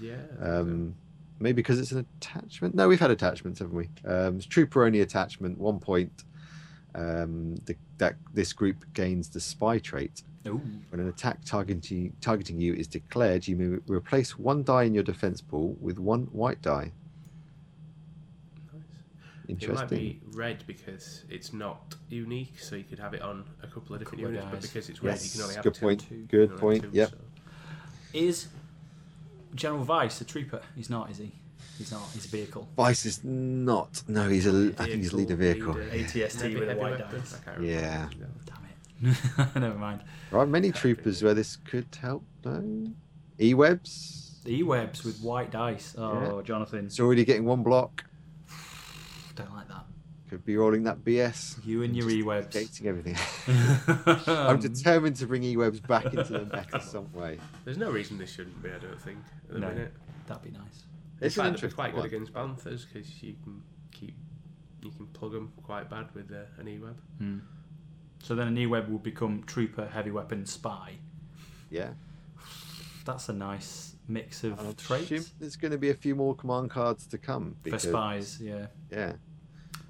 [0.00, 0.14] Yeah.
[0.40, 0.94] Um,
[1.40, 2.74] maybe because it's an attachment.
[2.74, 3.88] No, we've had attachments, haven't we?
[4.08, 5.58] Um, it's trooper only attachment.
[5.58, 6.24] One point.
[6.92, 10.22] Um, the, that this group gains the spy trait.
[10.48, 10.60] Ooh.
[10.88, 15.04] When an attack targeting targeting you is declared, you may replace one die in your
[15.04, 16.90] defense pool with one white die.
[18.72, 18.82] nice.
[19.46, 19.76] It Interesting.
[19.76, 23.94] might be red because it's not unique, so you could have it on a couple
[23.94, 24.48] of different Couple of units.
[24.50, 25.80] But because it's red, Yes, you can only have good two.
[25.86, 26.08] point.
[26.08, 26.14] two.
[26.16, 26.82] You Good point.
[26.82, 27.10] two, Yep.
[27.10, 27.16] so-
[28.14, 28.48] Is
[29.54, 30.60] General Weiss a trooper?
[30.76, 31.32] He's not, is he?
[31.78, 32.02] He's not.
[32.12, 32.68] He's a vehicle.
[32.76, 34.02] Weiss is not.
[34.06, 34.72] No, he's a.
[34.78, 35.72] I think he's leader vehicle.
[35.74, 35.90] leader.
[35.90, 37.40] ATST Maybe with a white dice.
[37.46, 37.60] I.
[37.60, 38.08] Yeah.
[38.44, 39.54] Damn it.
[39.56, 40.02] Never mind.
[40.30, 42.22] Right, many troopers where this could help.
[42.42, 42.86] though.
[43.38, 44.40] e-webs.
[44.46, 45.94] E-webs with white dice.
[45.96, 46.86] Oh, Jonathan.
[46.86, 48.04] It's already getting one block.
[49.34, 49.84] Don't like that.
[50.30, 51.58] Could be rolling that BS.
[51.66, 52.54] You and your Just E-webs.
[52.54, 53.16] Gating everything.
[54.28, 57.38] I'm determined to bring e-webs back into the meta some way.
[57.64, 58.70] There's no reason this shouldn't be.
[58.70, 59.18] I don't think
[59.48, 59.68] at the No.
[59.70, 59.92] minute.
[60.28, 60.84] That'd be nice.
[61.20, 62.06] It's In an fact, interesting quite good one.
[62.06, 63.60] against Banthas because you can
[63.90, 64.14] keep
[64.82, 66.96] you can plug them quite bad with uh, an E-web.
[67.18, 67.38] Hmm.
[68.22, 70.92] So then an E-web will become trooper, heavy weapon, spy.
[71.70, 71.90] Yeah.
[73.04, 76.34] That's a nice mix of And I traits there's going to be a few more
[76.36, 77.56] command cards to come.
[77.68, 78.38] for spies.
[78.40, 78.66] Yeah.
[78.92, 79.14] Yeah.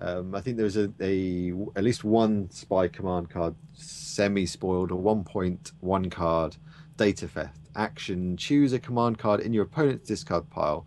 [0.01, 4.97] Um, I think there was a, a at least one spy command card semi-spoiled, a
[4.97, 6.57] one point one card
[6.97, 8.37] data theft action.
[8.37, 10.87] Choose a command card in your opponent's discard pile.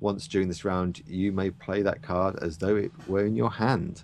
[0.00, 3.50] Once during this round, you may play that card as though it were in your
[3.50, 4.02] hand.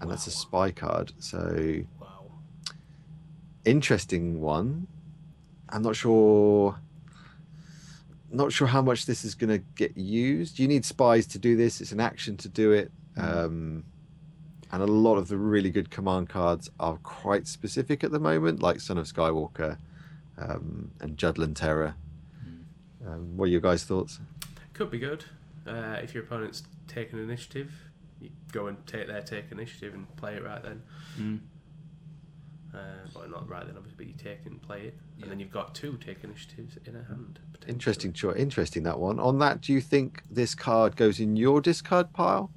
[0.00, 1.12] and that's a spy card.
[1.18, 2.24] So Wow.
[3.66, 4.86] interesting one.
[5.68, 6.78] I'm not sure.
[8.32, 10.58] Not sure how much this is going to get used.
[10.58, 11.80] You need spies to do this.
[11.80, 13.84] It's an action to do it, um,
[14.70, 18.62] and a lot of the really good command cards are quite specific at the moment,
[18.62, 19.78] like Son of Skywalker
[20.38, 21.94] um, and Jundland Terror.
[23.06, 24.20] Um, what are your guys' thoughts?
[24.74, 25.24] Could be good.
[25.66, 27.72] Uh, if your opponent's taking initiative,
[28.20, 30.82] you go and take their take initiative and play it right then.
[31.18, 31.40] Mm.
[32.72, 32.78] Uh,
[33.14, 35.24] well, not right then, obviously, but you take and play it, Yeah.
[35.24, 37.40] and then you've got two take initiatives in a hand.
[37.66, 38.36] Interesting choice.
[38.36, 39.18] Interesting that one.
[39.18, 42.50] On that, do you think this card goes in your discard pile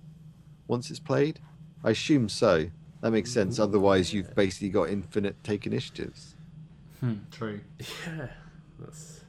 [0.68, 1.40] once it's played?
[1.84, 2.70] I assume so.
[3.02, 3.60] That makes sense.
[3.60, 6.36] Otherwise, you've basically got infinite take initiatives.
[7.02, 7.60] Hmm, true.
[8.08, 8.28] Yeah,
[8.80, 9.22] that's.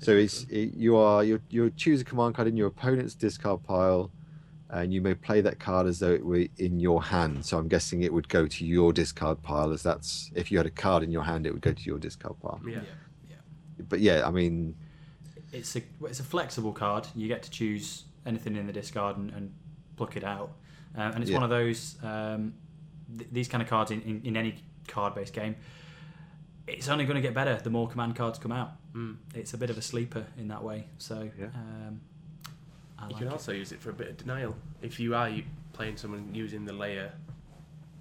[0.00, 3.62] So it's it, you are you you choose a command card in your opponent's discard
[3.62, 4.10] pile,
[4.72, 7.44] and you may play that card as though it were in your hand.
[7.44, 10.66] So I'm guessing it would go to your discard pile, as that's if you had
[10.66, 12.60] a card in your hand, it would go to your discard pile.
[12.66, 12.80] Yeah.
[13.28, 13.36] yeah.
[13.88, 14.74] But yeah, I mean,
[15.52, 17.06] It's a it's a flexible card.
[17.16, 19.52] You get to choose anything in the discard and, and
[19.96, 20.52] pluck it out.
[20.94, 21.36] Um, and it's Yeah.
[21.38, 22.54] one of those um,
[23.16, 24.54] th- these kind of cards in, in, in any
[24.86, 25.56] card based game.
[26.66, 28.72] It's only going to get better the more command cards come out.
[28.94, 29.16] Mm.
[29.34, 30.86] It's a bit of a sleeper in that way.
[30.98, 31.46] So Yeah.
[31.46, 32.00] um,
[33.00, 33.32] I You like can it.
[33.32, 34.54] also use it for a bit of denial.
[34.82, 35.30] If you are
[35.72, 37.10] playing someone using the Leia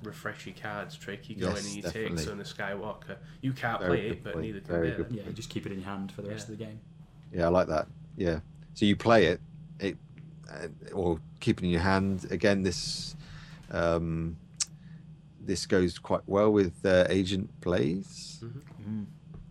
[0.04, 2.18] refresh your cards trick, you go Yes, in and you definitely.
[2.18, 3.18] take Son of Skywalker.
[3.42, 4.46] You can't Very play it, but point.
[4.46, 5.16] neither can Very they.
[5.18, 6.80] Yeah, you just keep it in your hand for the rest of the game.
[7.34, 7.88] yeah, I like that.
[8.18, 8.40] Yeah.
[8.74, 9.42] So you play it,
[9.80, 9.98] it,
[10.52, 12.28] uh, or keep it in your hand.
[12.32, 13.16] Again, this,
[13.72, 14.38] um,
[15.42, 18.40] this goes quite well with uh, Agent Blaise.
[18.44, 18.62] Mhm.
[18.88, 19.06] Mm.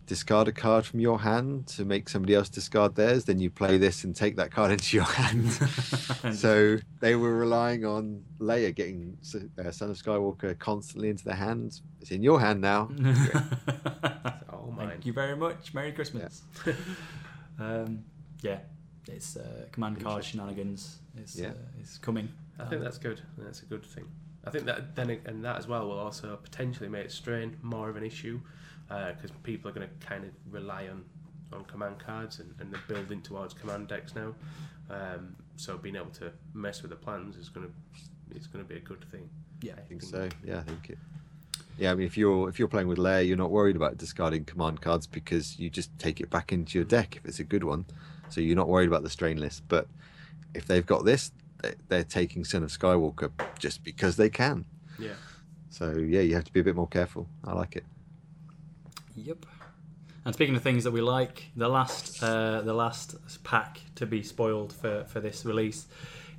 [0.09, 3.25] Discard a card from your hand to make somebody else discard theirs.
[3.25, 5.51] Then you play this and take that card into your hand.
[6.35, 9.15] so they were relying on Leia getting
[9.63, 11.83] uh, Son of Skywalker constantly into their hands.
[12.01, 12.89] It's in your hand now.
[14.51, 14.89] all mine.
[14.89, 15.75] Thank you very much.
[15.75, 16.41] Merry Christmas.
[17.59, 18.03] um,
[18.41, 18.57] yeah,
[19.07, 20.97] it's uh, command card shenanigans.
[21.15, 21.49] It's Yeah.
[21.49, 22.29] uh, it's coming.
[22.59, 23.21] I think that's good.
[23.37, 24.05] That's a good thing.
[24.43, 27.89] I think that then ag- and that as well will also potentially make strain more
[27.89, 28.39] of an issue
[28.89, 31.03] because people are going to kind of rely on
[31.51, 34.35] on command cards and, and they're building towards command decks now.
[34.91, 37.73] Um, so being able to mess with the plans is going to
[38.35, 39.27] it's going to be a good thing.
[39.61, 40.29] Yeah, I think so.
[40.45, 40.97] Yeah, I think it.
[41.77, 44.45] Yeah, I mean, if you're if you're playing with Leia, you're not worried about discarding
[44.45, 47.63] command cards because you just take it back into your deck if it's a good
[47.63, 47.85] one.
[48.29, 49.63] So you're not worried about the strain list.
[49.67, 49.87] But
[50.53, 51.31] if they've got this,
[51.63, 54.65] they- they're taking Son of Skywalker just because they can.
[54.99, 55.13] Yeah.
[55.71, 57.27] So yeah, you have to be a bit more careful.
[57.43, 57.85] I like it.
[59.25, 59.45] Yep.
[60.25, 64.21] And speaking of things that we like, the last uh, the last pack to be
[64.21, 65.87] spoiled for, for this release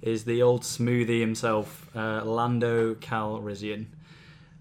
[0.02, 3.86] is the old smoothie himself, uh, Lando Calrissian.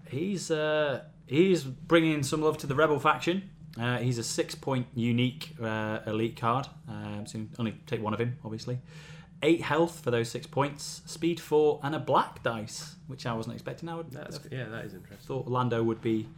[0.08, 3.50] He's uh, he's bringing some love to the Rebel faction.
[3.80, 8.02] Uh, he's a six point unique uh, elite card, um, so you can only take
[8.02, 8.78] one of him, obviously.
[9.42, 13.54] Eight health for those six points, speed four, and a black dice, which I wasn't
[13.54, 13.88] expecting.
[13.88, 15.26] I would That's yeah, that is interesting.
[15.26, 16.28] thought Lando would be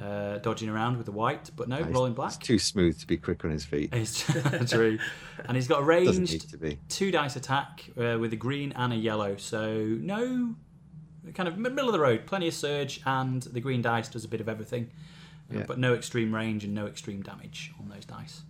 [0.00, 2.40] uh, dodging around with the white, but no, He's- rolling He's black.
[2.40, 3.90] too smooth to be quick on his feet.
[3.92, 4.24] It's
[4.70, 4.98] true,
[5.46, 6.78] and he's got a ranged to be.
[6.88, 9.36] two dice attack uh, with a green and a yellow.
[9.36, 10.54] So no,
[11.34, 12.26] kind of middle of the road.
[12.26, 14.90] Plenty of surge, and the green dice does a bit of everything,
[15.52, 15.64] uh, Yeah.
[15.66, 18.42] but no extreme range and no extreme damage on those dice.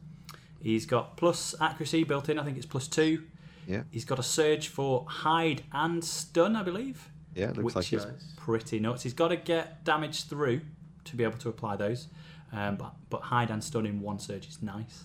[0.60, 2.38] He's got plus accuracy built in.
[2.38, 3.24] I think it's plus two.
[3.66, 7.44] Yeah, He's got a surge for hide and stun, I believe, yeah.
[7.50, 8.04] It looks which like is.
[8.06, 8.32] Nice.
[8.36, 9.02] pretty nuts.
[9.04, 10.62] He's got to get damage through
[11.04, 12.08] to be able to apply those,
[12.52, 15.04] um, but but hide and stun in one surge is nice.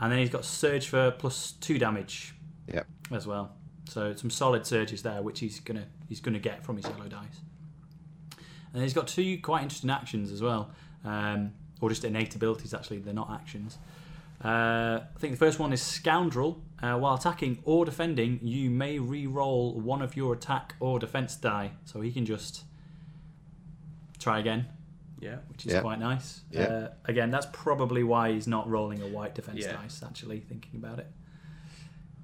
[0.00, 2.34] And then he's got surge for plus two damage
[2.72, 2.86] Yep.
[3.10, 3.52] as well.
[3.88, 7.40] So some solid surges there, which he's gonna he's gonna get from his yellow dice.
[8.72, 10.70] And he's got two quite interesting actions as well,
[11.04, 12.74] um, or just innate abilities.
[12.74, 13.78] Actually, they're not actions.
[14.44, 16.62] Uh, I think the first one is Scoundrel.
[16.80, 21.72] Uh, while attacking or defending, you may re-roll one of your attack or defense die,
[21.84, 22.62] so he can just
[24.20, 24.66] try again,
[25.20, 25.38] Yeah.
[25.48, 25.80] which is Yeah.
[25.80, 26.42] quite nice.
[26.50, 26.62] Yeah.
[26.62, 29.72] Uh, again, that's probably why he's not rolling a white defense Yeah.
[29.72, 30.02] dice.
[30.02, 31.06] Actually, thinking about it,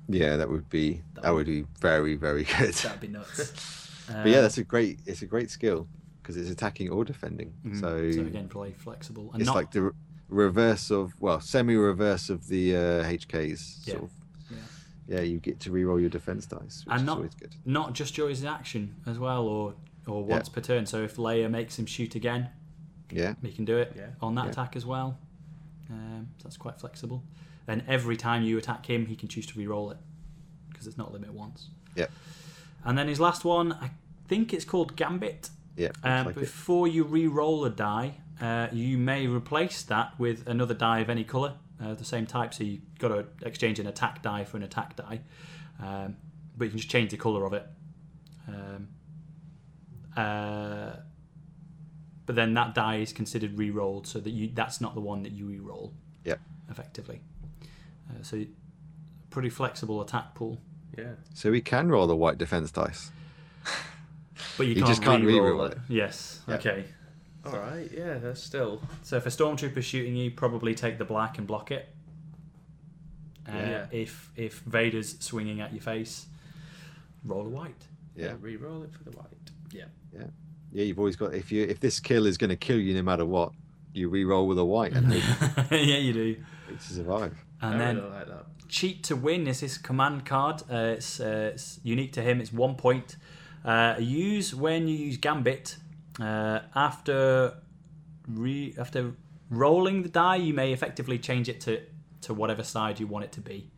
[0.09, 2.75] Yeah, that would be That that would- would be very very good.
[2.75, 3.53] that'd be nuts.
[4.07, 4.99] But yeah, Um, that's a great.
[5.07, 5.89] It's a great skill
[6.21, 7.55] because it's attacking or defending.
[7.65, 7.81] Mhm.
[7.81, 9.91] So, again, play flexible and it's not like the re-
[10.29, 13.83] reverse of well, semi-reverse of the uh, HKs.
[13.87, 14.05] Sort Yeah.
[14.05, 14.11] of.
[14.51, 15.17] Yeah.
[15.17, 17.55] Yeah, you get to re-roll your defense dice, which And is not- always good.
[17.65, 19.75] not just during his action as well, or
[20.07, 20.35] or Yeah.
[20.35, 20.85] once per turn.
[20.85, 22.51] So if Leia makes him shoot again,
[23.11, 24.11] Yeah, he can do it Yeah.
[24.21, 24.51] on that Yeah.
[24.51, 25.19] attack as well.
[25.91, 27.23] Um, so that's quite flexible.
[27.67, 29.99] And every time you attack him, he can choose to re-roll it
[30.71, 31.69] because it's not limit once.
[31.95, 32.07] Yeah.
[32.85, 33.91] And then his last one, I
[34.29, 35.51] think it's called Gambit.
[35.77, 35.91] Yeah.
[36.03, 36.41] Um, like it.
[36.41, 41.25] before you re-roll a die, uh, you may replace that with another die of any
[41.25, 42.53] colour, uh, the same type.
[42.55, 45.21] So you've got to exchange an attack die for an attack die,
[45.81, 46.17] um,
[46.57, 47.67] but you can just change the colour of it.
[48.49, 48.89] Um,
[50.17, 50.97] uh,
[52.27, 55.33] but then that die is considered re-rolled, so that you that's not the one that
[55.33, 55.93] you re-roll.
[56.25, 56.41] Yep.
[56.71, 57.21] Effectively,
[58.11, 58.45] uh, so
[59.31, 60.61] pretty flexible attack pool,
[60.97, 61.13] Yeah.
[61.35, 63.11] So we can roll the white defense dice.
[64.57, 65.73] but you, You can't just can't re-roll re-roll it.
[65.73, 65.79] it.
[65.89, 66.41] Yes.
[66.49, 66.61] Yep.
[66.61, 66.85] Okay.
[67.45, 67.91] All right.
[67.93, 68.19] Yeah.
[68.19, 68.81] That's still.
[69.03, 71.89] So if a stormtrooper's shooting you, probably take the black and block it.
[73.47, 73.87] Uh, Yeah.
[73.91, 76.27] If if Vader's swinging at your face,
[77.25, 77.85] roll a white.
[78.17, 78.35] Yeah.
[78.41, 79.51] Re-roll it for the white.
[79.73, 79.85] Yeah.
[80.17, 80.27] Yeah,
[80.83, 83.25] you've always got if you if this kill is going to kill you no matter
[83.25, 83.53] what,
[83.93, 86.37] you re-roll with a white and hope yeah, you do.
[86.69, 87.45] to survive.
[87.63, 88.47] And I then really like that.
[88.69, 90.63] cheat to win is his command card.
[90.71, 92.41] Uh, it's, uh, it's unique to him.
[92.41, 93.17] It's one point.
[93.65, 95.77] Uh, use when you use Gambit
[96.21, 97.55] uh, after
[98.29, 99.13] re after
[99.51, 100.37] rolling the die.
[100.37, 101.81] You may effectively change it to
[102.23, 103.71] to whatever side you want it to be.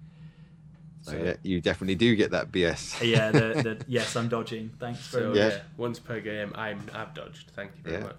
[1.07, 3.01] So oh, yeah, you definitely do get that BS.
[3.09, 4.71] yeah, the, the, yes, I'm dodging.
[4.81, 5.37] Thanks very So much.
[5.39, 5.49] yeah.
[5.49, 5.61] Yeah.
[5.77, 7.53] once per game, I'm I've dodged.
[7.55, 8.07] Thank you very Yeah.
[8.09, 8.17] much.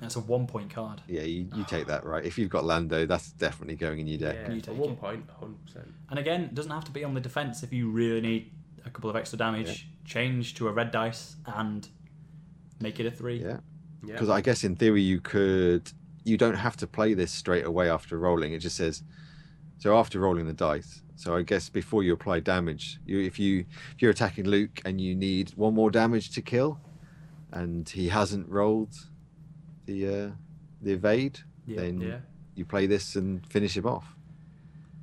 [0.00, 1.00] That's a one point card.
[1.08, 1.66] Yeah, you, you ah.
[1.66, 2.24] take that right.
[2.24, 4.36] If you've got Lando, that's definitely going in your deck.
[4.48, 4.52] Yeah.
[4.54, 5.00] You take one it.
[5.00, 5.88] point, hundred percent.
[6.10, 8.50] And again, it doesn't have to be on the defense if you really need
[8.84, 9.88] a couple of extra damage.
[10.04, 11.88] Change to a red dice and
[12.80, 13.42] make it a three.
[13.42, 13.58] Yeah,
[14.04, 14.12] Yeah.
[14.12, 15.90] because I guess in theory you could.
[16.24, 18.52] You don't have to play this straight away after rolling.
[18.52, 19.02] It just says
[19.78, 21.02] so after rolling the dice.
[21.16, 23.60] So I guess before you apply damage, you if you
[23.94, 26.78] if you're attacking Luke and you need one more damage to kill,
[27.52, 28.94] and he hasn't rolled
[29.86, 30.30] the uh,
[30.82, 31.80] the evade, Yeah.
[31.80, 32.18] then Yeah.
[32.54, 34.14] you play this and finish him off.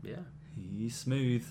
[0.03, 0.17] Yeah.
[0.55, 1.45] He's smooth.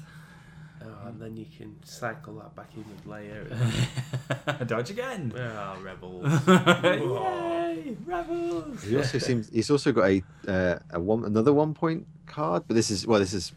[0.84, 4.66] Oh, and then you can cycle that back in with Leia.
[4.66, 5.32] Dodge again.
[5.36, 6.24] Ah, rebels.
[6.48, 8.82] Yay, rebels!
[8.82, 12.74] He also seems he's also got a uh, a one another one point card, but
[12.74, 13.52] this is well this is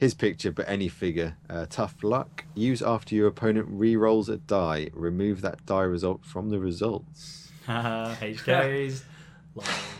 [0.00, 1.36] his picture, but any figure.
[1.48, 2.44] Uh, tough luck.
[2.54, 4.90] Use after your opponent re-rolls a die.
[4.92, 7.50] Remove that die result from the results.
[7.66, 9.02] HKs.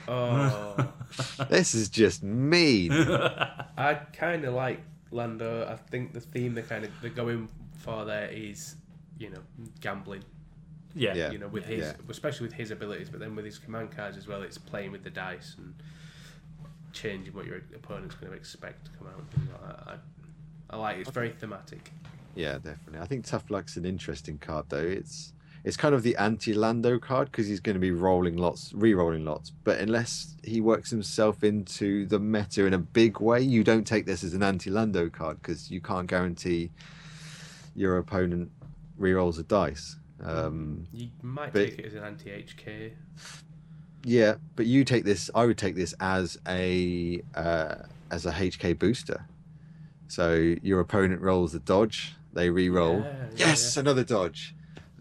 [0.09, 0.93] Oh,
[1.49, 2.91] This is just mean.
[2.93, 4.81] I kind of like
[5.15, 5.67] Lando.
[5.67, 7.49] I think the theme they're kind of they're going
[7.79, 8.77] for there is,
[9.19, 9.41] you know,
[9.81, 10.25] gambling.
[10.95, 11.15] yeah.
[11.15, 11.31] Yeah.
[11.31, 11.93] You know, with his Yeah.
[12.09, 15.05] especially with his abilities, but then with his command cards as well, it's playing with
[15.05, 15.75] the dice and
[16.93, 19.19] changing what your opponent's going to expect to come out.
[19.19, 19.89] And things like that.
[20.71, 21.01] I, I like it.
[21.03, 21.91] It's very thematic.
[22.35, 23.01] Yeah, definitely.
[23.01, 24.79] I think Tough Luck's an interesting card though.
[24.79, 25.33] It's
[25.65, 29.51] it's kind of the anti-Lando card because he's going to be rolling lots, re-rolling lots.
[29.51, 34.05] But unless he works himself into the meta in a big way, you don't take
[34.05, 36.71] this as an anti-Lando card because you can't guarantee
[37.75, 38.51] your opponent
[38.99, 39.97] re-rolls a dice.
[40.23, 42.93] Um, You might But- take it as an anti-HK.
[44.05, 45.31] yeah, but you take this.
[45.35, 47.77] I would take this as a uh,
[48.11, 49.25] as a HK booster.
[50.09, 53.01] So your opponent rolls a dodge, they re-roll.
[53.01, 53.81] Yeah, yes, yeah.
[53.81, 54.55] another dodge.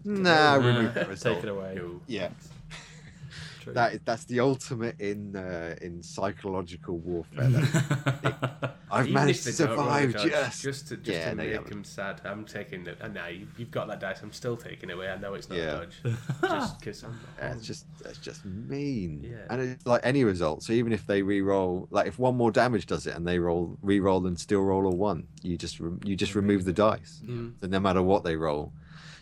[0.04, 1.36] Nah, Uh, remove the result.
[1.36, 1.74] Take it away.
[1.76, 2.00] No.
[2.06, 2.28] Yeah,
[3.62, 3.72] True.
[3.72, 7.48] that is, that's the ultimate in uh, in psychological warfare.
[7.48, 11.18] That I've Even managed to they don't roll a survive dodge, just just to, just
[11.18, 11.72] Yeah, to no, make haven't.
[11.72, 12.20] him sad.
[12.24, 12.98] I'm taking it.
[13.00, 14.20] And now you've, you've got that dice.
[14.22, 15.08] I'm still taking it away.
[15.08, 15.64] I know it's not Yeah.
[15.64, 15.96] a dodge.
[16.42, 17.18] just because I'm.
[17.38, 19.24] Yeah, it's just that's just mean.
[19.28, 19.46] Yeah.
[19.50, 20.62] And it's like any result.
[20.62, 23.78] So even if they re-roll, like if one more damage does it, and they roll
[23.82, 27.22] re-roll and still roll a one, you just re- you just remove the dice.
[27.24, 27.54] Mm.
[27.62, 28.72] So no matter what they roll,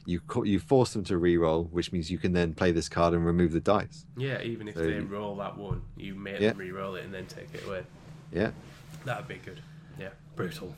[0.04, 3.14] you co- you force them to re-roll, which means you can then play this card
[3.14, 4.04] and remove the dice.
[4.16, 6.50] Yeah, even if So they you- roll that one, you make Yeah.
[6.50, 7.84] them re-roll it and then take it away.
[8.32, 8.50] Yeah,
[9.04, 9.60] That'd be good.
[9.98, 10.74] Yeah, Brutal.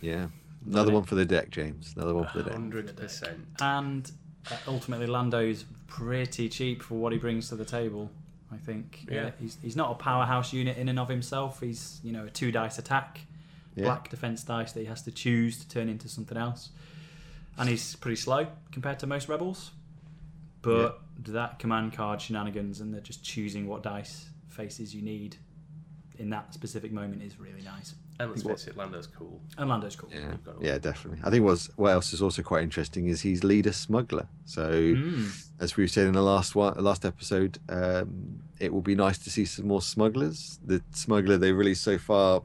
[0.00, 0.28] yeah.
[0.66, 1.94] Another one for the deck, James.
[1.96, 2.52] Another one for the deck.
[2.52, 3.46] hundred percent.
[3.60, 4.10] And
[4.50, 8.10] uh, ultimately, Lando's pretty cheap for what he brings to the table.
[8.52, 9.06] I think.
[9.10, 9.30] Uh, Yeah.
[9.40, 11.60] he's he's not a powerhouse unit in and of himself.
[11.60, 13.20] He's you know a two dice attack,
[13.76, 13.84] Yeah.
[13.84, 16.70] black defense dice that he has to choose to turn into something else,
[17.60, 19.70] and he's pretty slow compared to most rebels.
[20.62, 25.36] But that command card shenanigans and they're just choosing what dice faces you need
[26.18, 27.94] in that specific moment is really nice.
[28.18, 29.40] And let's What- face it, Lando's cool.
[29.56, 30.10] And Lando's cool.
[30.12, 31.20] Yeah, You've got to- yeah, definitely.
[31.24, 34.28] I think what's what else is also quite interesting is he's leader smuggler.
[34.44, 35.30] So Mm.
[35.58, 39.30] as we said in the last one, last episode, um, it will be nice to
[39.30, 40.58] see some more smugglers.
[40.62, 42.42] The smuggler they released so far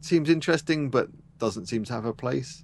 [0.00, 2.62] seems interesting, but doesn't seem to have a place.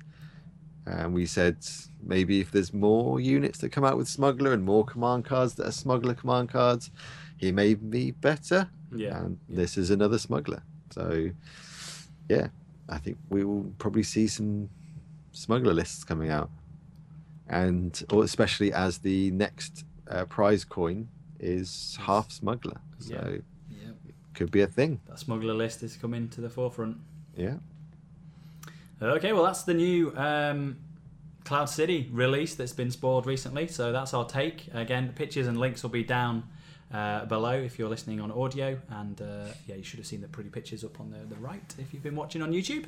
[0.87, 1.59] And we said
[2.03, 5.67] maybe if there's more units that come out with smuggler and more command cards that
[5.67, 6.91] are smuggler command cards,
[7.37, 8.69] he may be better.
[8.95, 9.19] Yeah.
[9.19, 10.63] And this is another smuggler.
[10.91, 11.31] So,
[12.29, 12.49] yeah,
[12.89, 14.69] I think we will probably see some
[15.33, 16.51] smuggler lists coming out,
[17.49, 21.09] and or especially as the next uh, prize coin
[21.39, 22.81] is half smuggler.
[22.99, 23.39] So Yeah.
[23.71, 23.93] Yeah,
[24.35, 25.01] could be a thing.
[25.07, 26.97] that smuggler list is coming to the forefront.
[27.37, 27.59] Yeah.
[29.03, 30.77] Okay, well, that's the new um,
[31.45, 33.67] Cloud City release that's been spoiled recently.
[33.67, 34.69] So that's our take.
[34.75, 36.45] Again, the pictures and links will be down
[36.93, 38.79] uh, below if you're listening on audio.
[38.91, 41.75] And uh, yeah, you should have seen the pretty pictures up on the, the right
[41.79, 42.85] if you've been watching on YouTube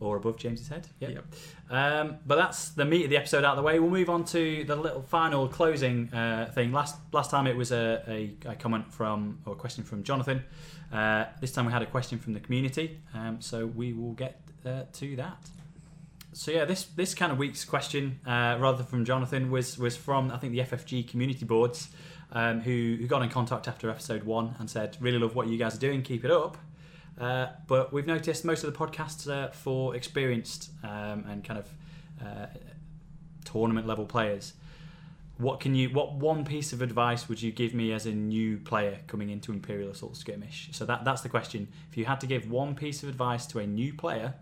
[0.00, 0.88] or above James's head.
[0.98, 1.10] Yep.
[1.10, 1.24] Yep.
[1.70, 3.78] Um, but that's the meat of the episode out of the way.
[3.78, 6.72] We'll move on to the little final closing uh, thing.
[6.72, 10.42] Last last time it was a, a, a comment from or a question from Jonathan.
[10.92, 12.98] Uh, this time we had a question from the community.
[13.14, 15.48] Um, so we will get uh, to that.
[16.32, 20.30] So yeah, this this kind of week's question, uh, rather from Jonathan, was was from
[20.30, 21.88] I think the FFG community boards,
[22.32, 25.58] um, who who got in contact after episode one and said, "Really love what you
[25.58, 26.02] guys are doing.
[26.02, 26.56] Keep it up."
[27.20, 31.68] Uh, but we've noticed most of the podcasts are for experienced um, and kind of
[32.24, 32.46] uh,
[33.44, 34.54] tournament level players.
[35.36, 35.90] What can you?
[35.90, 39.52] What one piece of advice would you give me as a new player coming into
[39.52, 40.70] Imperial Assault Skirmish?
[40.72, 41.68] So that that's the question.
[41.90, 44.34] If you had to give one piece of advice to a new player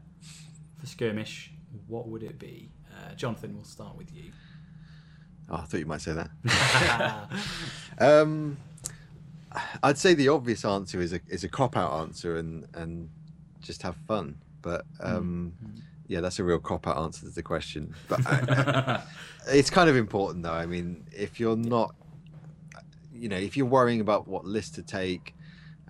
[0.78, 1.52] for Skirmish,
[1.86, 2.70] what would it be?
[2.92, 4.32] Uh, Jonathan, we'll start with you.
[5.50, 7.28] Oh, I thought you might say that.
[8.00, 8.56] Um,
[9.82, 13.08] I'd say the obvious answer is a is a cop out answer and and
[13.60, 14.36] just have fun.
[14.62, 15.52] But um,
[16.08, 17.94] yeah, that's a real cop out answer to the question.
[18.08, 19.02] But I,
[19.48, 20.52] it's kind of important though.
[20.52, 21.94] I mean, if you're not,
[23.12, 25.34] you know, if you're worrying about what list to take,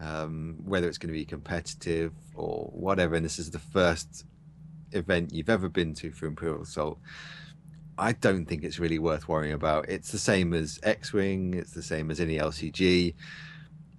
[0.01, 4.25] um, whether it's going to be competitive or whatever, and this is the first
[4.93, 6.99] event you've ever been to for Imperial Assault,
[7.97, 9.89] I don't think it's really worth worrying about.
[9.89, 13.15] It's the same as X Wing, it's the same as any LCG.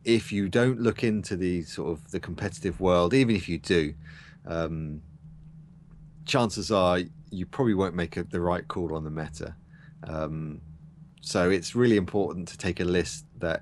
[0.04, 3.94] If you don't look into the sort of the competitive world, even if you do,
[4.46, 5.02] um,
[6.26, 9.56] chances are you probably won't make a, the right call on the meta.
[10.04, 10.62] Um,
[11.22, 13.62] so it's really important to take a list that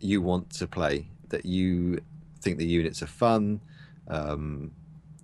[0.00, 2.00] you want to play, that you
[2.40, 3.60] think the units are fun,
[4.08, 4.72] um,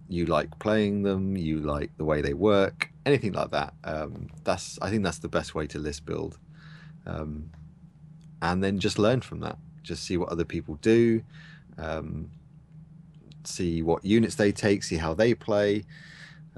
[0.09, 3.75] you like playing them, you like the way they work, anything like that.
[3.85, 6.39] Um, that's I think that's the best way to list build,
[7.07, 7.51] um,
[8.41, 9.59] and then just learn from that.
[9.89, 11.23] Just see what other people do,
[11.79, 12.31] um,
[13.45, 15.85] see what units they take, see how they play,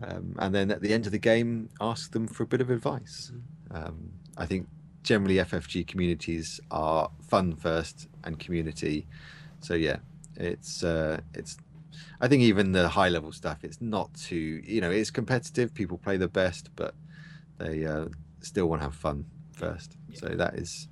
[0.02, 2.70] um, and then at the end of the game, ask them for a bit of
[2.70, 3.32] advice.
[3.70, 4.66] Um, I think
[5.02, 9.06] generally FFG communities are fun first and community.
[9.60, 9.98] So yeah,
[10.36, 11.58] it's uh, it's.
[12.22, 15.74] I think even the high level stuff, it's not too you know it's competitive.
[15.74, 16.94] People play the best, but
[17.58, 18.06] they uh,
[18.40, 19.96] still want to have fun first.
[20.14, 20.88] So that is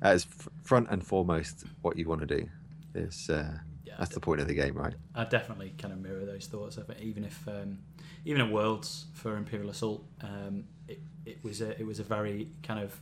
[0.00, 0.26] that is
[0.62, 2.48] front and foremost what you want to do.
[2.94, 4.94] Is uh, Yeah, that's the point of the game, right?
[5.14, 6.78] I definitely kind of mirror those thoughts.
[6.78, 7.78] I think even if um,
[8.24, 12.48] even at Worlds for Imperial Assault, um, it, it was a it was a very
[12.62, 12.98] kind of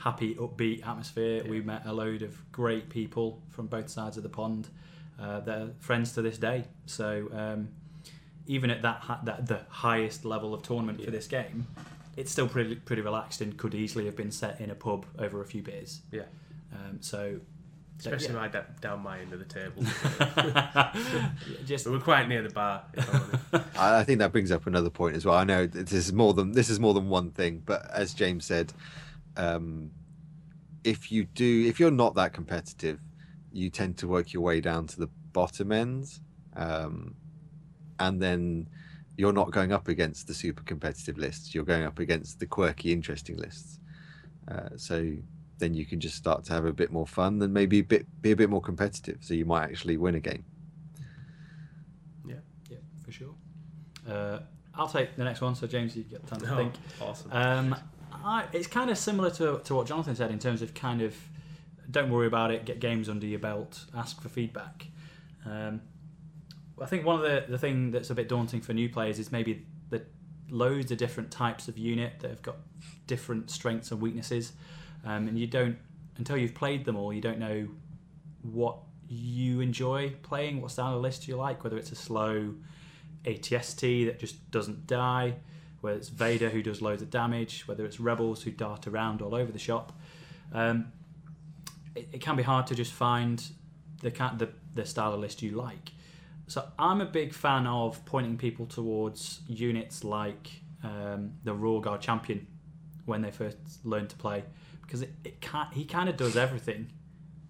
[0.00, 1.44] happy, upbeat atmosphere.
[1.46, 4.68] We met a load of great people from both sides of the pond.
[5.20, 6.64] Uh, they're friends to this day.
[6.86, 7.68] So um,
[8.46, 11.66] even at that, that the highest level of tournament for this game,
[12.16, 15.40] it's still pretty pretty relaxed and could easily have been set in a pub over
[15.40, 16.02] a few beers.
[16.10, 16.22] Yeah.
[16.72, 17.40] Um, so
[18.00, 18.40] Especially yeah.
[18.40, 19.82] my da- down my end of the table.
[21.66, 22.82] just so we're quite near the bar.
[22.94, 23.20] If I'm
[23.52, 23.76] honest.
[23.78, 25.34] I, I think that brings up another point as well.
[25.34, 28.46] I know this is more than this is more than one thing, but as James
[28.46, 28.72] said,
[29.36, 29.90] um,
[30.82, 33.00] if you do, if you're not that competitive,
[33.52, 36.20] you tend to work your way down to the bottom ends,
[36.56, 37.14] um,
[37.98, 38.66] and then
[39.16, 41.54] you're not going up against the super competitive lists.
[41.54, 43.78] You're going up against the quirky, interesting lists.
[44.48, 45.12] Uh, so
[45.58, 48.06] then you can just start to have a bit more fun and maybe a bit
[48.22, 49.18] be a bit more competitive.
[49.20, 50.44] So you might actually win a game.
[52.26, 52.36] Yeah,
[52.70, 53.34] yeah, for sure.
[54.08, 54.40] Uh,
[54.74, 56.74] I'll take the next one, so James, you get time to Oh, think.
[57.00, 57.30] awesome.
[57.32, 57.76] Um,
[58.12, 61.14] I, it's kind of similar to, to what Jonathan said in terms of kind of
[61.90, 64.86] don't worry about it, get games under your belt, ask for feedback.
[65.44, 65.82] Um,
[66.80, 69.30] I think one of the, the thing that's a bit daunting for new players is
[69.30, 70.02] maybe the
[70.48, 72.56] loads of different types of unit that have got
[73.06, 74.52] different strengths and weaknesses,
[75.04, 75.76] um, and you don't
[76.16, 77.66] until you've played them all, you don't know
[78.42, 78.76] what
[79.08, 82.54] you enjoy playing, what style of list you like, whether it's a slow
[83.24, 85.34] ATST that just doesn't die,
[85.80, 89.34] whether it's Vader who does loads of damage, whether it's Rebels who dart around all
[89.34, 89.98] over the shop.
[90.52, 90.92] Um,
[91.96, 93.42] it, it can be hard to just find
[94.00, 95.90] the, the the style of list you like.
[96.50, 100.50] So I'm a big fan of pointing people towards units like
[100.82, 102.44] um, the Royal Guard Champion
[103.04, 104.42] when they first learn to play
[104.82, 106.90] because it, it can he kind of does everything.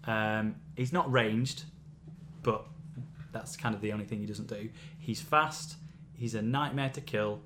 [0.04, 1.62] Um, he's not ranged,
[2.42, 2.66] but
[3.32, 4.68] that's kind of the only thing he doesn't do.
[4.98, 5.76] He's fast.
[6.12, 7.40] He's a nightmare to kill,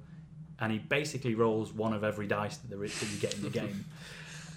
[0.58, 3.42] and he basically rolls one of every dice that, there is, that you get in
[3.42, 3.84] the game.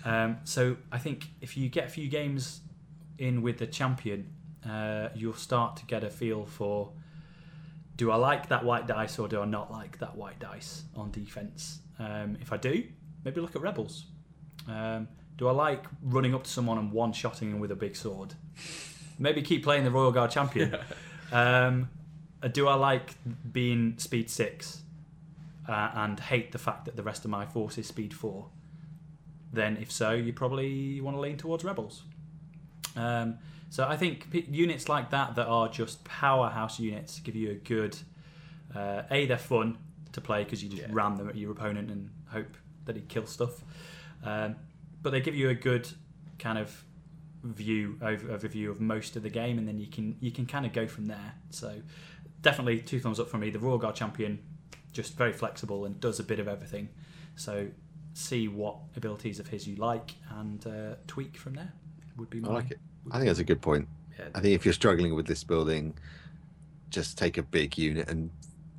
[0.06, 2.62] Um, so I think if you get a few games
[3.18, 4.30] in with the champion,
[4.66, 6.92] uh, you'll start to get a feel for
[7.96, 11.10] do I like that white dice or do I not like that white dice on
[11.12, 11.80] defense?
[11.98, 12.84] Um, if I do,
[13.26, 14.06] maybe look at rebels.
[14.68, 17.96] Um, do I like running up to someone and one shotting them with a big
[17.96, 18.36] sword?
[19.18, 20.78] Maybe keep playing the Royal Guard champion.
[21.30, 21.90] Um,
[22.42, 23.16] uh, do I like
[23.52, 24.82] being speed six
[25.68, 28.48] uh, and hate the fact that the rest of my force is speed four?
[29.52, 32.04] Then, if so, you probably want to lean towards rebels.
[32.96, 33.40] Um,
[33.70, 37.56] so I think p- units like that that are just powerhouse units give you a
[37.56, 37.98] good.
[38.76, 39.78] Uh, a they're fun
[40.12, 40.90] to play because you just Yeah.
[40.92, 43.64] ram them at your opponent and hope that he kills stuff.
[44.24, 44.56] Um,
[45.02, 45.88] but they give you a good
[46.40, 46.84] kind of
[47.44, 50.66] view over, overview of most of the game, and then you can you can kind
[50.66, 51.34] of go from there.
[51.50, 51.82] So
[52.42, 53.50] definitely two thumbs up for me.
[53.50, 54.40] The Royal Guard champion,
[54.92, 56.90] just very flexible and does a bit of everything.
[57.36, 57.68] So
[58.14, 61.72] see what abilities of his you like and uh, tweak from there.
[62.18, 62.80] Would be I my like it.
[63.12, 63.88] I think that's a good point.
[64.18, 64.26] Yeah.
[64.36, 65.94] I think if you're struggling with this building,
[66.90, 68.30] just take a big unit and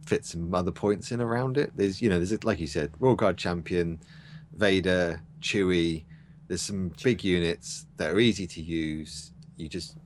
[0.07, 1.72] fit some other points in around it.
[1.76, 4.01] There's, you know, there's like you said, Royal Guard Champion,
[4.57, 6.05] Vader, Chewie.
[6.49, 9.33] There's some big units that are easy to use.
[9.57, 9.97] You just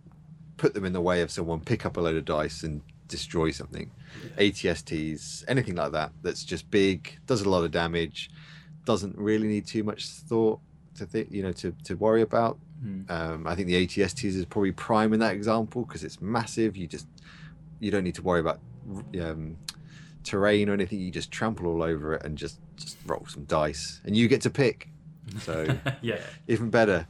[0.57, 3.51] put them in the way of someone, pick up a load of dice and destroy
[3.51, 3.91] something.
[4.39, 6.13] ATSTs, anything like that.
[6.23, 8.31] That's just big, does a lot of damage,
[8.85, 10.61] doesn't really need too much thought
[10.97, 12.59] to think, you know, to to worry about.
[12.83, 13.03] Hmm.
[13.09, 16.77] Um, I think the ATSTs is probably prime in that example because it's massive.
[16.77, 17.07] You just
[17.81, 18.61] you don't need to worry about
[19.21, 19.57] um,
[20.25, 21.01] terrain or anything.
[21.01, 24.41] You just trample all over it and just just roll some dice, and you get
[24.43, 24.89] to pick.
[25.39, 25.67] So
[26.03, 27.07] yeah, even better.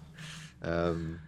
[0.62, 1.18] Um,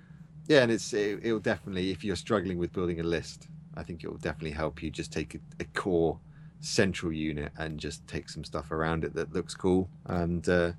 [0.46, 4.04] yeah, and it's it, it'll definitely if you're struggling with building a list, I think
[4.04, 6.20] it will definitely help you just take a, a core
[6.60, 10.72] central unit and just take some stuff around it that looks cool and uh,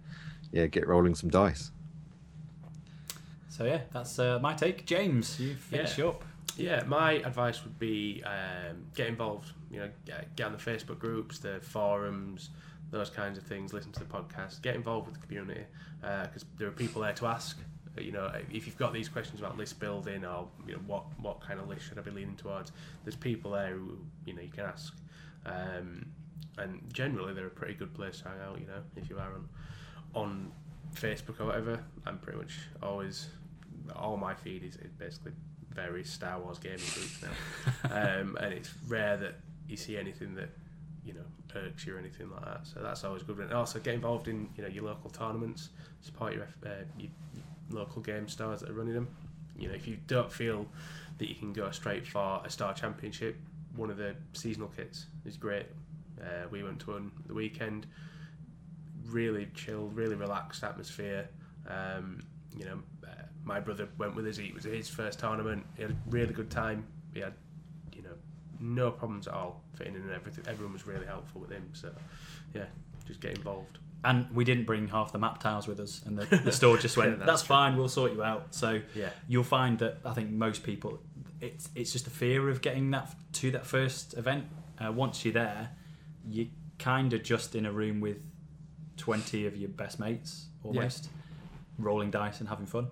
[0.51, 1.72] yeah, get rolling some dice.
[3.56, 4.86] So yeah, that's uh, my take.
[4.86, 6.06] James, you finish Yeah.
[6.08, 6.24] up.
[6.58, 9.51] Yeah, my advice would be um, get involved.
[9.72, 12.49] You know, get, get on the Facebook groups, the forums,
[12.91, 13.72] those kinds of things.
[13.72, 14.62] Listen to the podcast.
[14.62, 15.64] Get involved with the community
[16.01, 17.58] because there are people there to ask.
[17.97, 21.03] Uh, You know, if you've got these questions about list building or you know what
[21.22, 22.74] what kind of list should I be leaning towards,
[23.06, 24.93] there's people there who you know you can ask.
[25.45, 26.06] Um,
[26.58, 28.60] and generally, they're a pretty good place to hang out.
[28.60, 29.47] You know, if you are on
[30.14, 30.51] on
[30.93, 32.53] Facebook or whatever, I'm pretty much
[32.84, 33.30] always
[33.96, 35.34] all my feed is, basically
[35.72, 39.36] various Star Wars gaming groups now, um, and it's rare that
[39.68, 40.50] you see anything that
[41.04, 41.26] you know
[41.56, 42.68] irks you or anything like that.
[42.68, 43.40] So that's always good.
[43.40, 45.70] And also get involved in you know your local tournaments,
[46.02, 49.08] support your, uh, your, your local game stars that are running them.
[49.58, 50.66] You know if you don't feel
[51.18, 53.38] that you can go straight for a store championship,
[53.76, 55.68] one of the seasonal kits is great.
[56.22, 57.86] Uh, we went to one the weekend.
[59.06, 61.30] Really chilled, really relaxed atmosphere.
[61.70, 62.24] Um,
[62.58, 64.38] you know, uh, my brother went with us.
[64.39, 65.66] It was his first tournament.
[65.78, 66.86] He had a really good time.
[67.14, 67.34] He had,
[67.93, 68.10] you know,
[68.60, 70.43] no problems at all fitting in and everything.
[70.48, 71.70] Everyone was really helpful with him.
[71.74, 71.91] So,
[72.54, 72.66] yeah,
[73.08, 73.78] just get involved.
[74.04, 76.96] And we didn't bring half the map tiles with us, and the, the store just
[77.02, 77.56] went, That's "That's true.
[77.56, 81.00] fine, we'll sort you out." So Yeah, you'll find that I think most people,
[81.41, 84.46] it's it's just a fear of getting that to that first event.
[84.84, 85.72] Uh, once you're there,
[86.30, 88.28] you're kind of just in a room with
[88.96, 91.10] twenty of your best mates almost,
[91.80, 92.88] rolling dice and having fun.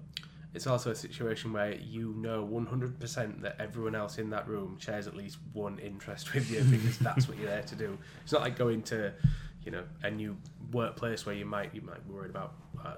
[0.54, 5.07] It's also a situation where you know 100% that everyone else in that room shares
[5.07, 7.98] at least one interest with you because that's what you're there to do.
[8.23, 9.14] It's not like going to,
[9.65, 10.38] you know, a new
[10.72, 12.53] workplace where you might you might be worried about
[12.84, 12.95] uh,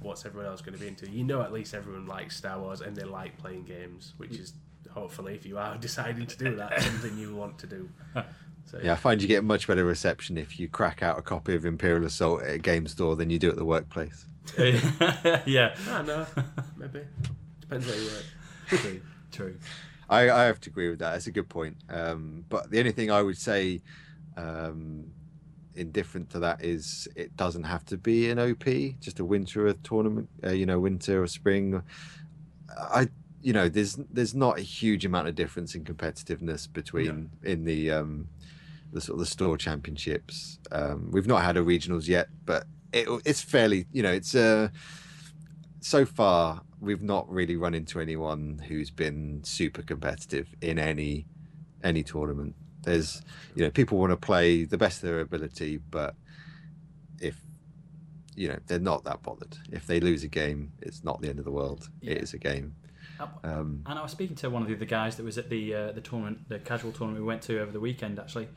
[0.00, 1.10] what's everyone else going to be into.
[1.10, 4.52] You know, at least everyone likes Star Wars and they like playing games, which is
[4.90, 7.88] hopefully, if you are deciding to do that, something you want to do.
[8.66, 11.54] So Yeah, I find you get much better reception if you crack out a copy
[11.54, 14.26] of Imperial Assault at a game store than you do at the workplace.
[14.58, 16.26] yeah, I know,
[16.76, 17.00] maybe
[17.60, 18.24] depends where you work.
[18.80, 19.00] true,
[19.32, 19.58] true.
[20.08, 21.12] I, I have to agree with that.
[21.12, 21.76] That's a good point.
[21.88, 23.80] Um, but the only thing I would say,
[24.36, 25.06] um,
[25.74, 28.64] indifferent to that, is it doesn't have to be an OP,
[29.00, 30.28] just a winter tournament.
[30.44, 31.82] Uh, you know, winter or spring.
[32.78, 33.08] I,
[33.44, 37.90] you know, there's there's not a huge amount of difference in competitiveness between in the
[37.90, 38.26] um,
[38.90, 40.58] the sort of the store championships.
[40.72, 42.64] Um, we've not had a regionals yet, but
[42.94, 44.68] it, it's fairly, you know, it's uh,
[45.80, 51.26] so far we've not really run into anyone who's been super competitive in any
[51.82, 52.54] any tournament.
[52.82, 53.20] There's,
[53.54, 56.14] you know, people want to play the best of their ability, but
[57.20, 57.38] if
[58.36, 59.58] you know they're not that bothered.
[59.70, 61.90] If they lose a game, it's not the end of the world.
[62.00, 62.12] Yeah.
[62.12, 62.74] It is a game.
[63.42, 65.74] Um, And I was speaking to one of the other guys that was at the
[65.74, 68.18] uh, the tournament, the casual tournament we went to over the weekend.
[68.18, 68.48] Actually,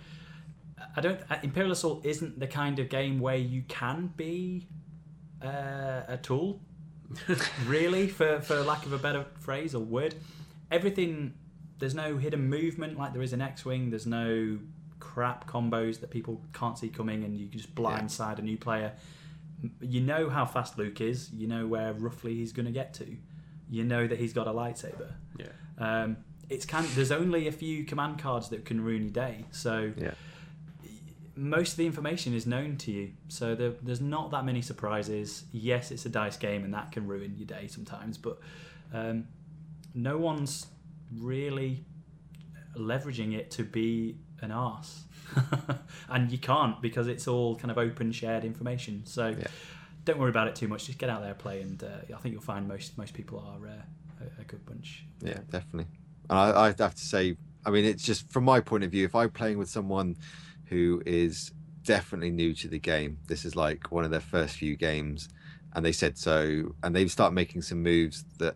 [0.96, 1.20] I don't.
[1.30, 4.68] uh, Imperial Assault isn't the kind of game where you can be
[5.44, 6.60] uh, a tool,
[7.66, 10.16] really, for for lack of a better phrase or word.
[10.72, 11.34] Everything
[11.80, 13.92] there's no hidden movement like there is in X-wing.
[13.92, 14.58] There's no
[15.00, 18.94] crap combos that people can't see coming, and you can just blindside a new player.
[19.82, 21.32] You know how fast Luke is.
[21.32, 23.18] You know where roughly he's going to get to.
[23.70, 25.12] You know that he's got a lightsaber.
[25.38, 25.48] Yeah.
[25.78, 26.18] Um,
[26.50, 26.88] it's kind.
[26.90, 29.46] There's only a few command cards that can ruin your day.
[29.52, 30.12] So Yeah.
[31.36, 33.12] most of the information is known to you.
[33.28, 35.44] So there, there's not that many surprises.
[35.52, 38.18] Yes, it's a dice game, and that can ruin your day sometimes.
[38.18, 38.40] But
[38.94, 39.28] um,
[39.94, 40.68] no one's
[41.16, 41.86] really
[42.76, 45.04] leveraging it to be an arse.
[46.10, 49.02] and you can't because it's all kind of open shared information.
[49.06, 49.48] So Yeah.
[50.08, 50.86] Don't worry about it too much.
[50.86, 53.68] Just get out there, play, and uh, I think you'll find most most people are
[53.68, 55.06] uh, a, a good bunch.
[55.22, 55.88] Yeah, definitely.
[56.30, 57.36] And I, I have to say,
[57.66, 60.16] I mean, it's just from my point of view, if I'm playing with someone
[60.66, 61.52] who is
[61.84, 65.28] definitely new to the game, this is like one of their first few games,
[65.76, 68.56] and they said so, and they start making some moves that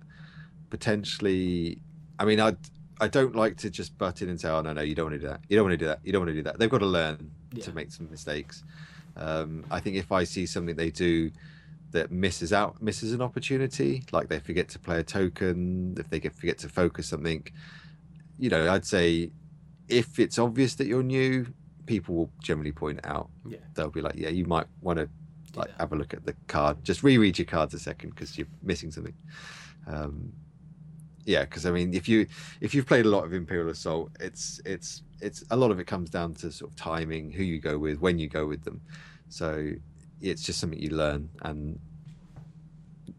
[0.69, 1.79] potentially,
[2.17, 2.55] I mean, I
[3.01, 5.15] I don't like to just butt in and say, oh no no, you don't want
[5.15, 6.59] to do that, you don't want to do that, you don't want to do that.
[6.59, 7.63] They've got to learn Yeah.
[7.65, 8.63] to make some mistakes.
[9.15, 11.31] Um, I think if I see something they do
[11.91, 16.19] that misses out misses an opportunity like they forget to play a token if they
[16.19, 17.45] get, forget to focus something
[18.39, 19.29] you know i'd say
[19.89, 21.45] if it's obvious that you're new
[21.85, 23.57] people will generally point it out Yeah.
[23.73, 25.09] they'll be like yeah you might want to
[25.53, 25.79] like that.
[25.81, 28.89] have a look at the card just reread your cards a second because you're missing
[28.89, 29.13] something
[29.87, 30.31] um
[31.25, 32.25] yeah because i mean if you
[32.61, 35.85] if you've played a lot of imperial assault it's it's it's a lot of it
[35.85, 38.81] comes down to sort of timing who you go with when you go with them
[39.29, 39.71] so
[40.21, 41.79] it's just something you learn and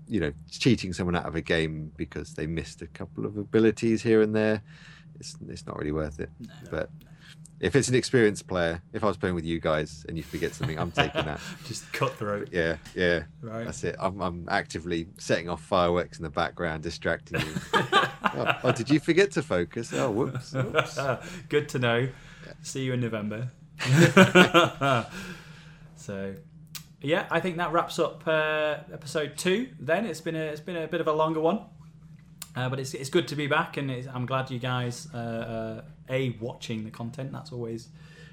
[0.09, 4.03] you know cheating someone out of a game because they missed a couple of abilities
[4.03, 4.63] here and there
[5.19, 6.53] it's it's not really worth it No.
[6.71, 6.91] but
[7.61, 10.53] if it's an experienced player if i was playing with you guys and you forget
[10.55, 12.49] something i'm taking that Just cutthroat.
[12.53, 13.65] yeah yeah Right.
[13.65, 18.73] that's it i'm, I'm actively setting off fireworks in the background distracting you oh, oh,
[18.73, 20.99] did you forget to focus oh whoops, whoops.
[21.49, 22.09] Good to know.
[22.63, 23.51] See you in November.
[25.97, 26.35] so,
[27.01, 29.69] yeah, I think that wraps up uh, episode two.
[29.81, 31.61] Then it's been a it's been a bit of a longer one,
[32.57, 35.17] uh, but it's it's good to be back, and it's, I'm glad you guys uh,
[35.17, 37.33] uh, a watching the content.
[37.33, 37.89] That's always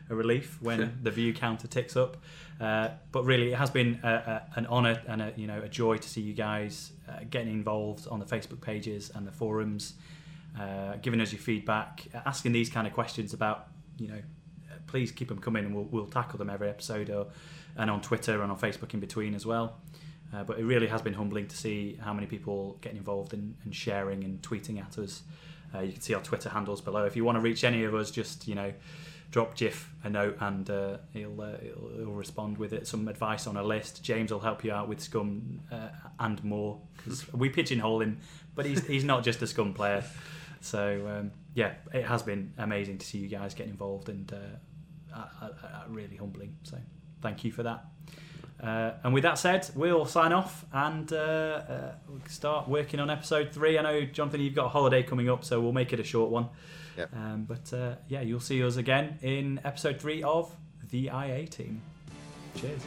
[0.09, 2.17] a relief when the view counter ticks up.
[2.59, 5.69] Uh, but really, it has been a, a, an honour and a you know a
[5.69, 9.93] joy to see you guys uh, getting involved on the Facebook pages and the forums,
[10.59, 13.67] uh, giving us your feedback, asking these kind of questions about
[13.97, 14.15] you know.
[14.69, 17.27] uh, Please keep them coming, and we'll, we'll tackle them every episode, or,
[17.77, 19.77] and on Twitter and on Facebook in between as well.
[20.33, 23.55] Uh, but it really has been humbling to see how many people getting involved and,
[23.63, 25.23] and sharing and tweeting at us.
[25.73, 27.05] Uh, you can see our Twitter handles below.
[27.05, 28.73] If you want to reach any of us, just you know,
[29.31, 32.87] drop Jiff a note and uh, he'll, uh, he'll he'll respond with it.
[32.87, 34.03] Some advice on a list.
[34.03, 35.89] James will help you out with Scum uh,
[36.19, 38.19] and more because we pigeonhole him,
[38.55, 40.03] but he's he's not just a Scum player.
[40.61, 44.31] So um, yeah, it has been amazing to see you guys getting involved and
[45.13, 45.19] uh,
[45.87, 46.55] really humbling.
[46.63, 46.77] So
[47.21, 47.85] thank you for that.
[48.61, 53.09] Uh, and with that said, we'll sign off and uh, uh, we'll start working on
[53.09, 53.77] episode three.
[53.77, 56.29] I know, Jonathan, you've got a holiday coming up, so we'll make it a short
[56.29, 56.49] one.
[56.97, 57.15] Yep.
[57.15, 60.53] Um, but uh, yeah, you'll see us again in episode three of
[60.89, 61.81] the IA team.
[62.55, 62.81] Cheers.